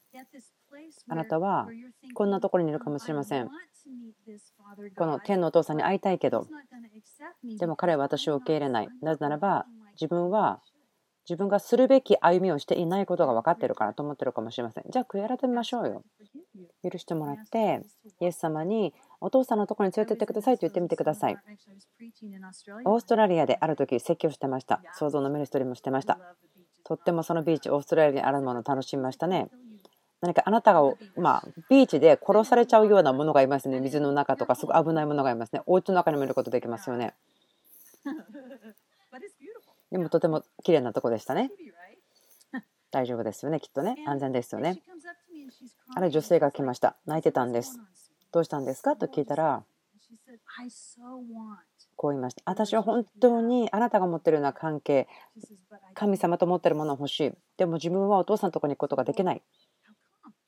[1.09, 1.67] あなたは
[2.15, 3.49] こんなところにいるかもしれません。
[4.97, 6.47] この天のお父さんに会いたいけど、
[7.59, 8.89] でも彼は私を受け入れない。
[9.01, 10.61] なぜならば自分は
[11.31, 14.85] 自分がするべき歩みをしていないことが分かってるからと思ってるかもしれません。
[14.91, 16.03] じゃあ悔い改めましょうよ。
[16.83, 17.83] 許してもらって
[18.21, 21.37] イエス様にお父さんのところに連れてってくださいと言ってみてください。
[22.85, 24.83] オーストラリアである時説教してました。
[24.95, 26.19] 創造のミニストリーもしてました。
[26.83, 29.49] とってもそのビーチ、オーストラリアにあるものを楽しみましたね。
[30.21, 30.83] 何かあなたが、
[31.17, 33.79] まあ、ビーチで殺されちゃうようなものがいますね。
[33.79, 35.63] 水の中とか、すごい危ないものがいますね。
[35.67, 37.15] お家の中にもいることできますよね。
[39.91, 41.51] でもとても綺麗なとこでしたね。
[42.91, 43.97] 大丈夫ですよね、きっとね。
[44.07, 44.83] 安全ですよね。
[45.95, 46.97] ある女性が来ました。
[47.07, 47.79] 泣いてたんです。
[48.33, 48.97] どうしたんですか？
[48.97, 49.65] と聞いたら、
[51.97, 52.43] こう言いました。
[52.47, 55.09] 私は本当にあなたが持ってるような関係、
[55.95, 57.33] 神様と持ってるものを欲しい。
[57.57, 59.43] でも自分はお父さんのとこに行くことができない。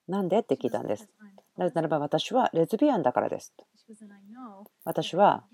[0.09, 0.39] なんで？
[0.39, 1.09] って聞いたんです。
[1.57, 3.53] なぜならば私はレズビアンだからです。
[4.85, 5.45] 私は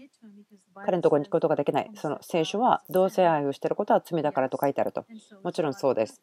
[0.85, 1.91] 彼のところに行くことができない。
[1.95, 5.05] その聖書は同性愛をしていることは罪だからと書いてあると。
[5.43, 6.23] もちろんそうです。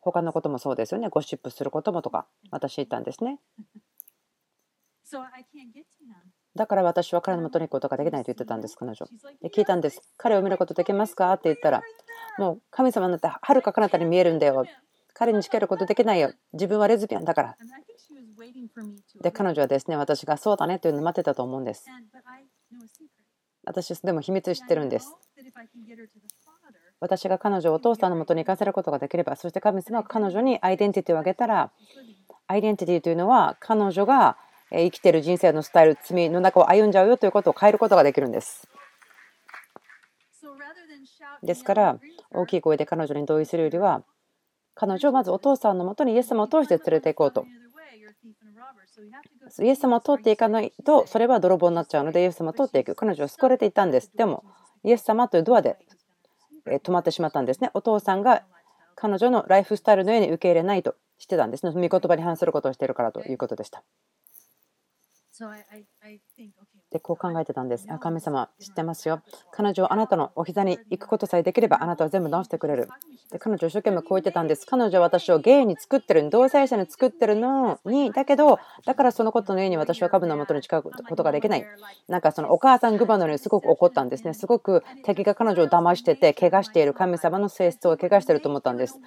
[0.00, 1.08] 他のこともそうですよね。
[1.08, 3.38] ゴシップすることもとか、私言ったんですね。
[6.54, 9.06] だから私は彼のもとに行くことができないと言ってたんです、彼女。
[9.40, 10.00] で聞いたんです。
[10.16, 11.32] 彼を見ることできますか？
[11.32, 11.82] って言ったら、
[12.38, 14.66] もう神様になってはるか彼方に見えるんだよ。
[15.22, 16.32] 彼に近寄ることできないよ。
[16.52, 17.56] 自分はレズビアンだから。
[19.22, 21.86] で、彼女はですね、私がそうだねというのを待ってたと思うんです。
[23.64, 25.14] 私でも秘密知ってるんです。
[26.98, 31.72] 私が彼女をお父さんのもとに行かせることができればそして神様が彼女にアイデンティティをあげたら
[32.46, 34.36] アイデンティティというのは彼女が
[34.70, 38.68] 生きてる人生のスタイル罪の中を歩んじゃうよということを変えることができるんです。
[41.42, 41.98] ですから
[42.30, 44.04] 大きい声で彼女に同意するよりは
[44.74, 47.46] 彼女をまずお父さんのもとにイエス様を通して連れて行こうと。
[49.62, 52.94] イエス様を通っていかないとそれは泥棒になっちゃうのでイエス様を通っていく。
[52.94, 54.10] 彼女は救われていたんです。
[54.16, 54.44] でも
[54.84, 55.76] イエス様というドアで
[56.66, 57.70] 止まってしまったんですね。
[57.74, 58.44] お父さんが
[58.94, 61.72] 彼女のライフスタイルのように受け入れないとしてたんですね。
[61.72, 63.82] 御言葉に反することをしているからということでした。
[66.92, 67.86] でこう考えてたんです。
[67.88, 69.22] あ神様知ってますよ。
[69.50, 72.88] 彼女はあなたのお膝に行くことさえできればあなたは全部直してくれる。
[73.30, 74.66] で彼女一生懸命こう言ってたんです。
[74.66, 81.66] 彼女は私をゲイに作ってる同性者に作ってるのにだけどだからそのことのように私は株の元に近うことができない。
[82.08, 84.34] なんかそのお母さんグバのようにすごく怒ったんですね。
[84.34, 89.00] すごく敵が彼女を騙してて怪我している神様の性質を怪我していると思ったんです。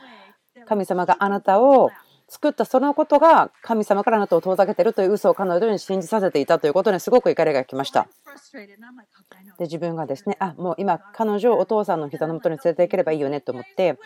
[0.66, 1.92] 神様があなたを
[2.28, 8.08] 作ったそのことが神様からあなたを遠ざけているという嘘を彼女に信じさせていたということにすごく怒りが来ました。
[9.58, 13.98] で自分がですね、あもう今彼女をお父さんの膝の元に連れて行ければいいよねと思って、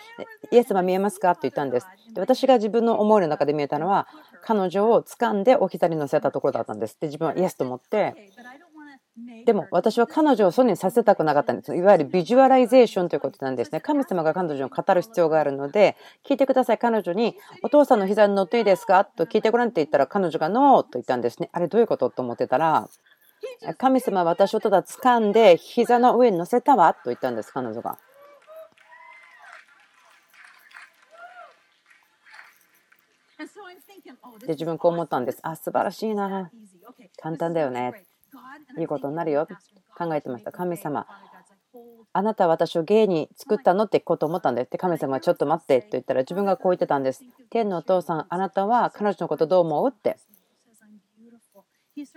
[0.51, 1.33] イエス様見えますか？
[1.35, 1.87] と言ったんです。
[2.13, 4.07] で私が自分の思いの中で見えたのは、
[4.43, 6.97] 彼女を掴んでお膝に乗せたところだったんです。
[6.99, 8.31] で自分はイエスと思って、
[9.45, 11.75] でも私は彼女をそにさせたくなかったんです。
[11.75, 13.81] いわゆるビジュアライゼーションということなんですね。
[13.81, 16.77] 神様が彼女を語る必要があるので、聞いてください。
[16.77, 19.05] 彼女に、お父さんの膝に乗っていいですか？
[19.05, 21.49] と聞いてごらんって言ったら、彼女がノーと言ったんですね。
[21.51, 22.89] あれどういうことと思ってたら、
[23.77, 27.97] 神様は私をただ掴んで膝の上に乗せたわと言ったんです、彼女が。
[34.41, 35.39] で自分こう思ったんです。
[35.43, 36.51] あ、素晴らしいな。
[37.21, 38.03] 簡単だよね。
[38.77, 39.47] いいことになるよ。
[39.97, 40.51] 考えてました。
[40.51, 41.05] 神様。
[42.11, 44.77] あなたは私を芸に作ったのってこと思ったんですって。
[44.77, 47.23] 神様はちょっと待ってと言ったら自分がこう言ってたんです。
[47.49, 50.17] 天のお父さんあなたは彼女のことどう思うって。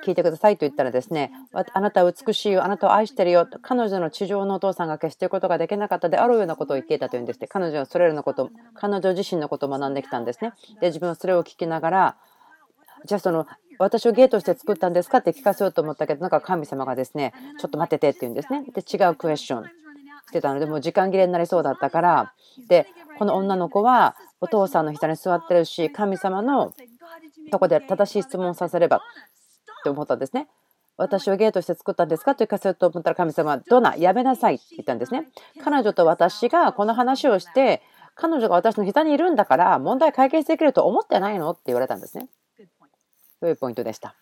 [0.04, 7.48] 聞いてくださいと言ったらですねあなたは美しいよあなたを愛してるよ彼女の地上のお父さんが決していることができなかったであるようなことを言っていたというんですって。
[7.48, 10.52] 彼女はそれらのこと彼女自身のことを学んできたんですね。
[10.80, 12.16] で自分はそれを聞きながら
[13.06, 13.46] じゃあその
[13.78, 15.18] 私をゲートして作ったんですか？
[15.18, 18.64] って聞かせようと思ったけどなんか神様がですねちょっと待っててって言うんですね。
[18.72, 22.32] で違うクエスチョンしてたのでもう時間切れになりそうだったから。
[22.68, 22.86] で
[23.18, 26.74] この女の子はお父さんの膝に座ってるし神様の
[27.50, 29.00] とこで正しい質問をさせればっ
[29.84, 30.48] て思ったんですね。
[30.98, 32.34] 私をゲートして作ったんですか？
[32.34, 35.28] と聞かせようと思ったら神様はドナやめなさいって言ったんですね。
[35.64, 37.82] 彼女と私がこの話をして
[38.14, 41.50] 彼女が私の膝にいるんだから問題解決できると思ってないの？
[41.52, 42.28] って言われたんですね。
[43.42, 44.14] というポイントでした。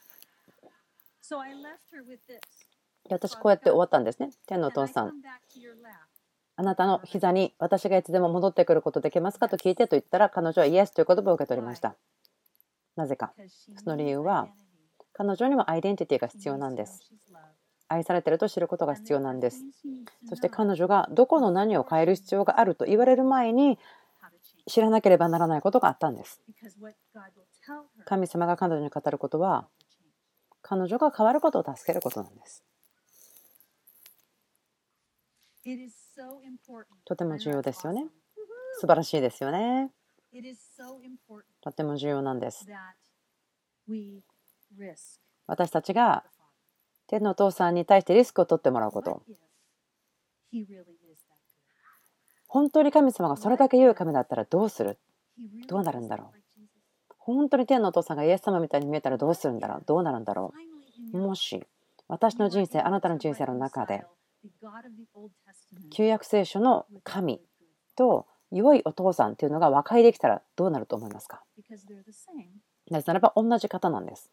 [3.10, 4.30] 私こうやって終わったんですね。
[4.46, 5.12] 天のお父さん。
[6.56, 11.96] あなたの膝に私がいつでも戻ってくることできますかと聞いてと言ったら彼女はイエスという言葉を受け取りました。
[12.96, 13.34] なぜか。
[13.84, 14.48] その理由は
[15.12, 17.02] 彼女にもアイデンティティが必要なんです。
[17.88, 19.62] 愛されてると知ることが必要なんです。
[20.30, 23.78] そして彼女がどこの何を変える必要があると言われる前に
[24.66, 26.40] 知らなければならないことがあったんです。
[28.04, 29.68] 神様が彼女に語ることは
[30.62, 32.64] 彼女が変わることを助けることなんです。
[37.04, 38.06] とても重要ですよね。
[38.80, 39.90] 素晴らしいですよね。
[41.60, 42.66] とても重要なんです。
[45.46, 46.24] 私たちが
[47.06, 49.22] 天のお父さんに対してリスクを取ってもらうこと。
[52.48, 54.98] 本当に神様がそれだけ言う神だったらどうする？
[55.68, 56.39] どうなるんだろう？
[57.34, 59.82] 本当に天のお父さんがイエス様みたいに見えたらどうするんだろう？
[59.86, 60.52] どうなるんだろ
[61.14, 61.18] う？
[61.18, 61.62] もし
[62.08, 64.04] 私の人生あなたの人生の中で
[65.90, 67.40] 旧約聖書の神
[67.96, 71.42] と良いお父さんというのが和解できたらどうなると思いますか？
[72.90, 74.30] なぜならば同じ方なんです。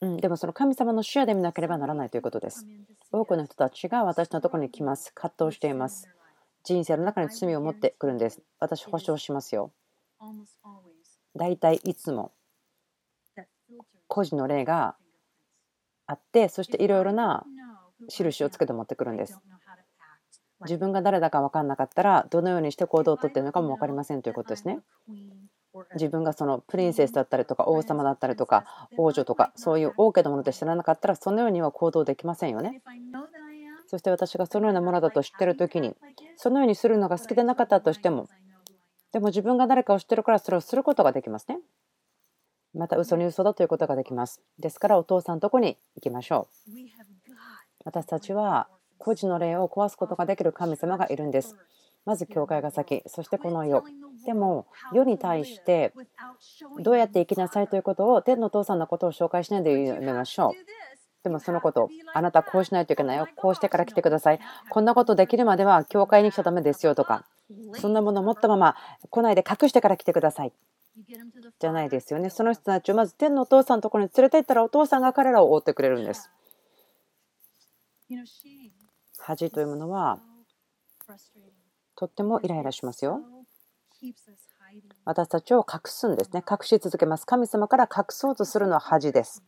[0.00, 2.66] うん、でもその神様の視野で見なければならないということです。
[3.10, 5.12] 多くの人たちが私のところに来ます。
[5.14, 6.08] 葛藤しています。
[6.64, 8.42] 人生の中に罪を持ってくるんです。
[8.58, 9.70] 私、保証しますよ。
[11.36, 12.32] 大体いつも
[14.08, 14.96] 個人の例が
[16.06, 17.44] あって、そしていろいろな
[18.08, 19.40] 印をつけて持ってくるんです。
[20.60, 24.80] 自分が誰だか分かんなかったら、どのようにして行動をとっているのかも分かりませんということですね。
[25.94, 32.80] 自分がそのプリンセスだったりとか王様だったりとか王女とかそういう王家のもので知らなかったらそのようには行動できませんよね。
[33.94, 35.94] そして私がそのようなものだと知ってる時に
[36.34, 38.28] そのようにするのが好きでなかったとしても
[39.12, 41.60] でも自分が誰かを知ってるからそれをすることができますね。
[42.74, 44.42] また嘘に嘘だということができます。
[44.58, 46.70] ですからお父さんのとこに行きましょう。
[47.84, 48.66] 私たちは
[48.98, 51.54] 孤児の霊を壊すことができる神様がいるんです。
[52.04, 53.84] まず教会が先、そしてこの世。
[54.26, 55.94] でも、世に対して
[56.80, 60.93] どうやって生きなさいということを天のお父さんのことを紹介しないでやめましょう。
[61.24, 63.26] でもそのこと、あなたこうしないといけないよ。
[63.34, 64.40] こうしてから来てください。
[64.68, 67.24] こんなことできるまでは教会に来ちゃダメですよとか、
[67.80, 68.76] そんなものを持ったまま
[69.08, 70.52] 来ないで隠してから来てください。
[71.58, 72.28] じゃないですよね。
[72.28, 76.30] その人たちをまず天のお父さんのところに連れて行ったらお父さんが彼らを追ってくれるんです。
[79.18, 80.18] 恥というものは
[81.96, 83.22] とってもイライラしますよ。
[85.06, 86.44] 私たちを隠すんですね。
[86.48, 87.26] 隠し続けます。
[87.26, 89.42] 神様から隠そうとするのは恥です。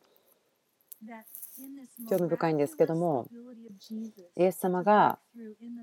[2.08, 3.28] 興味深いんですけども、
[4.36, 5.18] イエス様が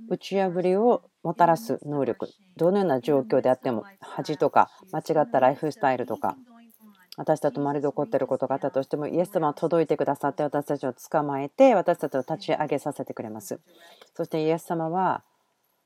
[0.10, 6.38] 打ち破りをもたらす能力、どのような状況であっても、恥とか間違ったライフスタイルとか、
[7.16, 13.60] 私たちと周りで起こっていることがあったとしても、イエス様は届いてくださって、私たちを捕まえて、私たちを立ち上げさせてくれます。
[14.16, 15.24] そしてイエス様は、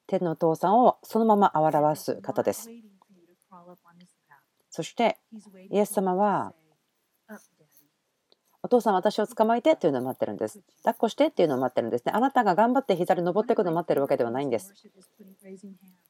[0.07, 2.69] 天のお父さんをそのまま表す方です。
[4.69, 5.17] そして、
[5.69, 6.53] イエス様は、
[8.63, 10.59] お父さん私を捕まえてというのを待ってるんです。
[10.83, 12.11] 抱っこしてっていうのを待ってるんですね。
[12.15, 14.73] あなたが頑張って膝に登っていくのを待ってるわけではないんです。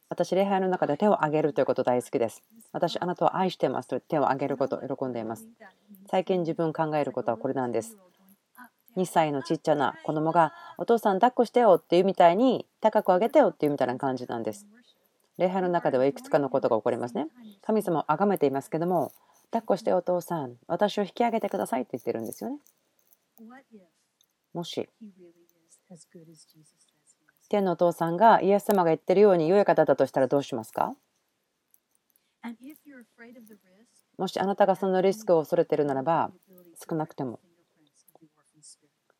[0.09, 2.41] 私、礼拝の中で手を挙げるということ大好きです。
[2.71, 5.45] 私、あなたを愛してますと手を挙げること喜んでいます。
[6.09, 7.97] 最近自分考えることはこれなんです。
[8.95, 14.65] 2歳のちっちゃな子供がお父さん抱っこしてよっていうみたいに高く上げてよっていうみたいな感じなんです。
[15.37, 17.27] 礼拝の中ではいくつかのことが起こりますね。
[17.61, 19.11] 神様を崇めていますけども
[19.51, 22.59] 抱っこしてお父さん、私を引き上げてくださいって言ってるんですよね。
[24.53, 24.89] もし、
[27.49, 30.95] 天のお父さんがイエス様が言ってるように良い方だとしたらどうしますか？
[34.17, 36.31] もしあなたがそのリスクを恐れているならば、
[36.89, 37.39] 少なくても、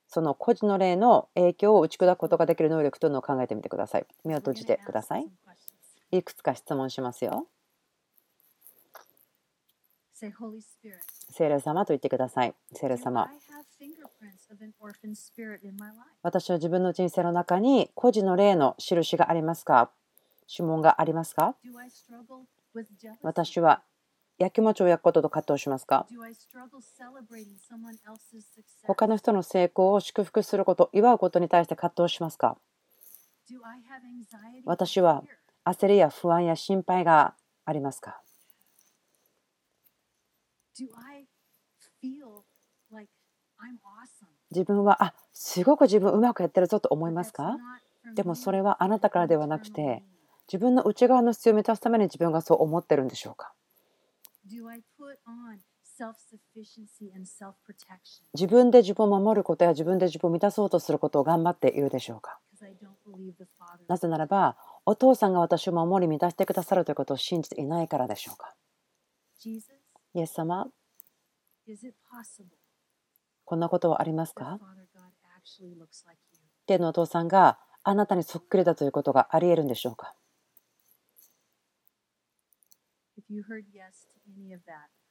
[0.08, 4.06] その孤児の霊の影響を打ち砕くことができる能力というのを考えてみてください。
[4.26, 5.28] 目を閉じてください。
[6.12, 7.48] いくつか質問しますよ。
[11.30, 12.56] 聖霊様と言ってください。
[12.74, 13.30] 聖霊様。
[16.24, 19.92] 私は自分の人生の中に孤児の霊の印がありますか？
[20.50, 21.56] 指紋がありますか？
[23.22, 23.84] 私は
[24.40, 26.08] やきもちを焼くことと葛藤しますか？
[28.88, 32.58] 他の人の成功を祝福すること、祝うことに対して葛藤しますか？
[34.66, 35.24] 私は
[35.64, 38.20] 焦りや不安や心配がありますか？
[44.52, 47.58] 自分はあすごく自分うまくやってるぞと思いますか？
[48.16, 50.04] でもそれはあなたからではなくて
[50.48, 53.54] 自分の内側の必要を満たすために自分がそう思ってるんでしょうか？
[58.34, 62.40] 自分で自分を守ることや自分で自分を満たそうとすることを頑張っているでしょうか？
[63.88, 64.56] なぜならば
[64.86, 68.54] お父さんが私を守り満たしてくださるということを信じていないからでしょうか？
[70.14, 70.68] イエス様、
[73.46, 74.60] こんなことはありますか？
[76.66, 80.16] 天のお父さんがあなたにそっくりだということがあり得るんでしょうか？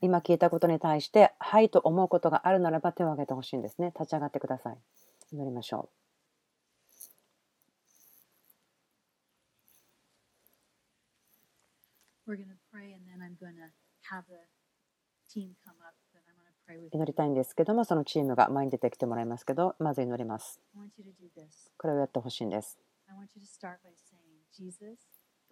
[0.00, 3.92] 今聞いたことに対して、はいと思うことがあるならば手を挙げてほしいんですね。
[3.98, 4.78] 立ち上がってください。
[5.32, 5.90] 祈りましょ
[12.26, 12.36] う。
[16.92, 20.60] 祈りたいんですけども、そのチームが前に出てきてもらいますけど、まず祈ります。
[21.78, 22.78] これをやってほしいんです。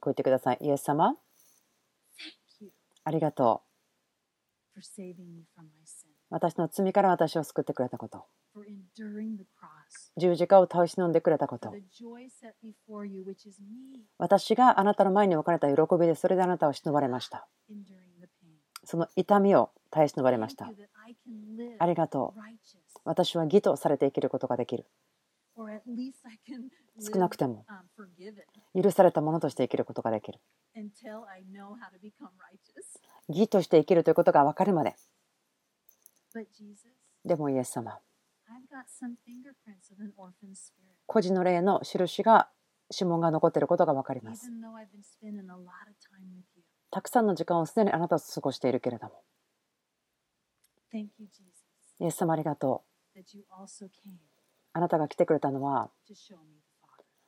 [0.00, 0.58] こう言ってください。
[0.60, 1.14] イエス様、
[3.04, 3.62] ありがと
[4.76, 4.80] う。
[6.30, 8.24] 私の罪から私を救ってくれたこと。
[10.16, 11.70] 十字架を倒し飲んでくれたこと。
[14.18, 17.46] 私があなたの前に置かれた喜びでそれであなたを忍ばれました。
[18.84, 20.70] その痛みを耐え忍ばれました。
[21.78, 22.40] ありがとう。
[23.04, 24.86] 私は義とされて生きることができる。
[27.00, 27.64] 少なくても
[28.74, 30.40] 許されたものとして生きることができる。
[33.28, 34.96] 義として生きるということが分かるまで。
[37.24, 38.00] でもイエス様、
[41.06, 42.50] 孤児の霊の印が
[42.92, 44.50] 指紋が残っていることが分かります。
[46.94, 49.24] たくさんの時間をすでにあなたと過ごしているけれども。
[51.98, 52.84] イエス様ありがと
[53.16, 53.18] う。
[54.74, 55.90] あなたが来てくれたのは、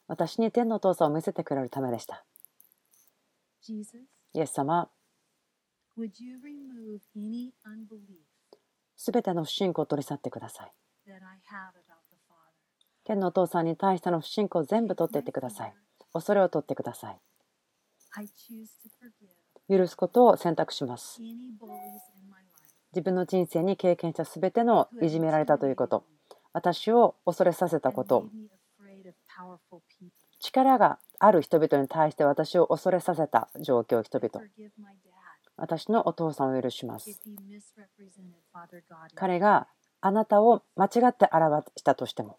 [0.07, 2.25] 私に天の父さんを見せてくれるためでした。
[4.35, 4.89] イエス様、
[8.97, 10.73] すべての不信仰を取り去ってください。
[13.03, 15.75] 天のお父さんに対しての不信仰を全部取っていってください。
[16.13, 17.21] 恐れを取ってください。
[19.69, 21.21] 許すことを選択します。
[22.93, 26.05] 自分の人生に経験した全てのいじめられたということ、
[26.53, 28.29] 私を恐れさせたこと、
[30.41, 34.47] 力がある人々に対して私を恐れさせた状況、人々。
[35.57, 37.21] 私のお父さんを許します。
[39.15, 39.67] 彼が
[40.01, 42.39] あなたを間違って表したとしても、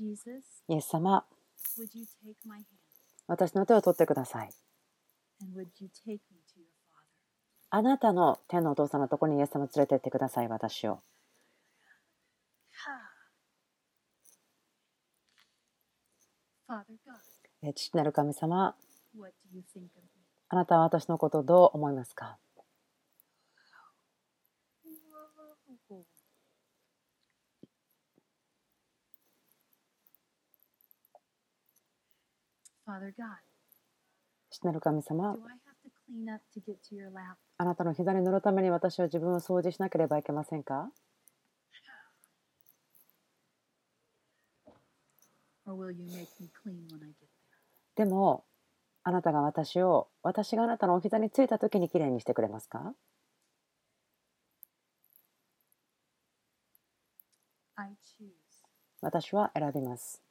[0.00, 1.24] イエス様、
[3.26, 4.50] 私の手を取ってください。
[7.70, 11.00] あなたの天のお父さんのところにイエス様連れてってください、私を。
[17.74, 18.74] 父なる神様、
[20.48, 22.38] あなたは私のことをどう思いますか？
[34.56, 35.36] 父なる神様、
[37.58, 40.90] あなたの膝に乗るために私は自分を掃除しなければいけませんか？
[47.96, 48.44] でも、
[49.02, 52.94] あなたが私を、私があなたのお膝についた時にきれいにしてくれますか？
[59.02, 60.22] 私は選びます。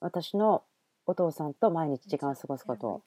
[0.00, 0.64] 私の
[1.06, 3.02] お父さんと毎日時間を過ごすこと。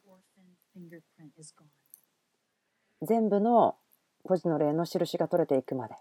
[3.02, 3.76] 全部の
[4.24, 5.96] 孤児の霊の印が取れていくまで。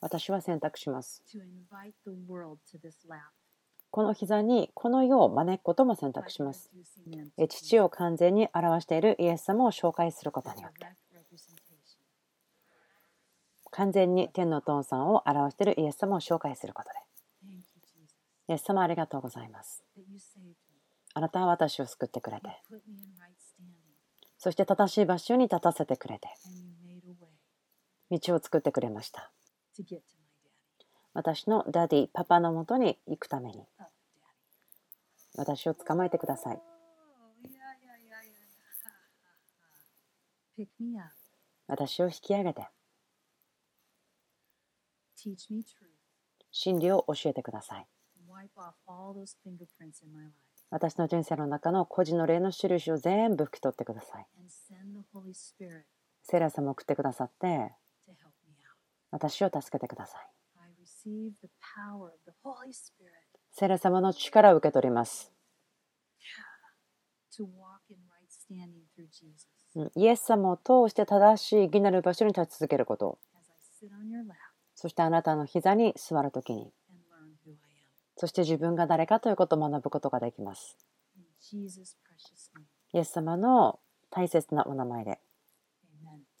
[0.00, 1.22] 私は選択します。
[3.90, 6.70] この膝にこの世を招くことも選択します。
[7.48, 10.86] 父を完全に表しているイエス様を紹介することによって。
[13.70, 17.07] 完全に天の父さんを表しているイエス様を紹介することで。
[18.48, 19.84] イエス様ありがとうございます。
[21.14, 22.62] あなたは私を救ってくれて、
[24.38, 26.28] そして正しい場所に立たせてくれて、
[28.10, 29.30] 道を作ってくれました。
[31.12, 33.66] 私のダディ、パパのもとに行くために、
[35.36, 36.62] 私を捕まえてください。
[41.66, 42.66] 私を引き上げて、
[46.50, 47.86] 真理を教えてください。
[50.70, 54.26] 私の人生の中の孤児の霊の印を全部拭き取ってください。
[56.22, 57.72] セラ様を送ってくださって
[59.10, 60.30] 私を助けてください。
[63.50, 65.32] セラ様の力を受け取ります。
[69.94, 73.18] イエス様を通して正しい義なる場所に立ち続けること。
[74.74, 76.72] そしてあなたの膝に座るときに。
[78.18, 80.76] そして自分が誰かということを学ぶことができます。
[82.92, 83.78] イエス様の
[84.10, 85.20] 大切なお名前で。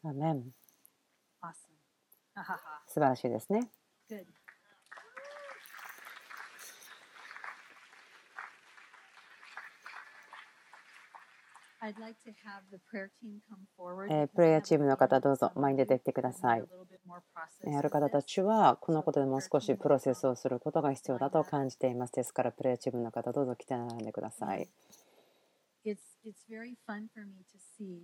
[0.02, 0.42] アメン
[2.88, 3.70] 素晴らしいですね。
[14.10, 16.64] えプレイヤーチームの方、どうぞ前に出てきてください。
[17.76, 22.12] ある方たちは、このことでもう少しプロセスをすることが必要だと感じています。
[22.14, 24.68] ですから、プレイヤーチームの方、どうぞ来て並んでください。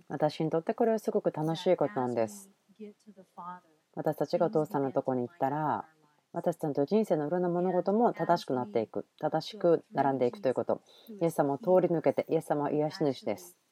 [0.07, 2.49] 私にとってこれはすごく楽しいことなんです。
[3.93, 5.85] 私たちがお父さんのところに行ったら、
[6.31, 10.81] 私たちの人生のいろんな物事も正しくなっていく、正しく並んでいくということ。
[11.21, 13.64] イエス様を通り抜けて、イエス様は癒し主です。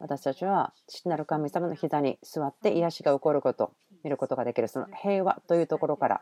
[0.00, 3.72] 私たちは父なる神様の膝に座って癒しが起こること
[4.02, 6.20] 見ることができるその平和というところから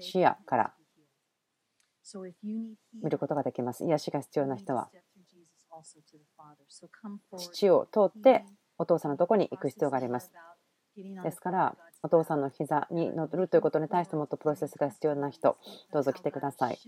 [0.00, 0.72] 視野から
[3.02, 3.84] 見ることができます。
[3.84, 4.88] 癒しが必要な人は
[7.36, 8.44] 父を通って
[8.78, 10.32] お父さんのとこに行く必要があります。
[11.22, 15.56] ですからお父さんの膝に乗るということに対してもっとプロセスが必要な人
[15.92, 16.78] どうぞ来てください。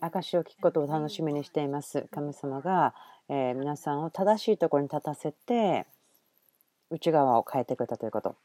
[0.00, 2.06] 証を聞くことを楽しみにしています。
[2.10, 2.94] 神様が
[3.28, 5.86] 皆さんを正しいところに立たせて
[6.90, 8.36] 内側を変えてくれたということ。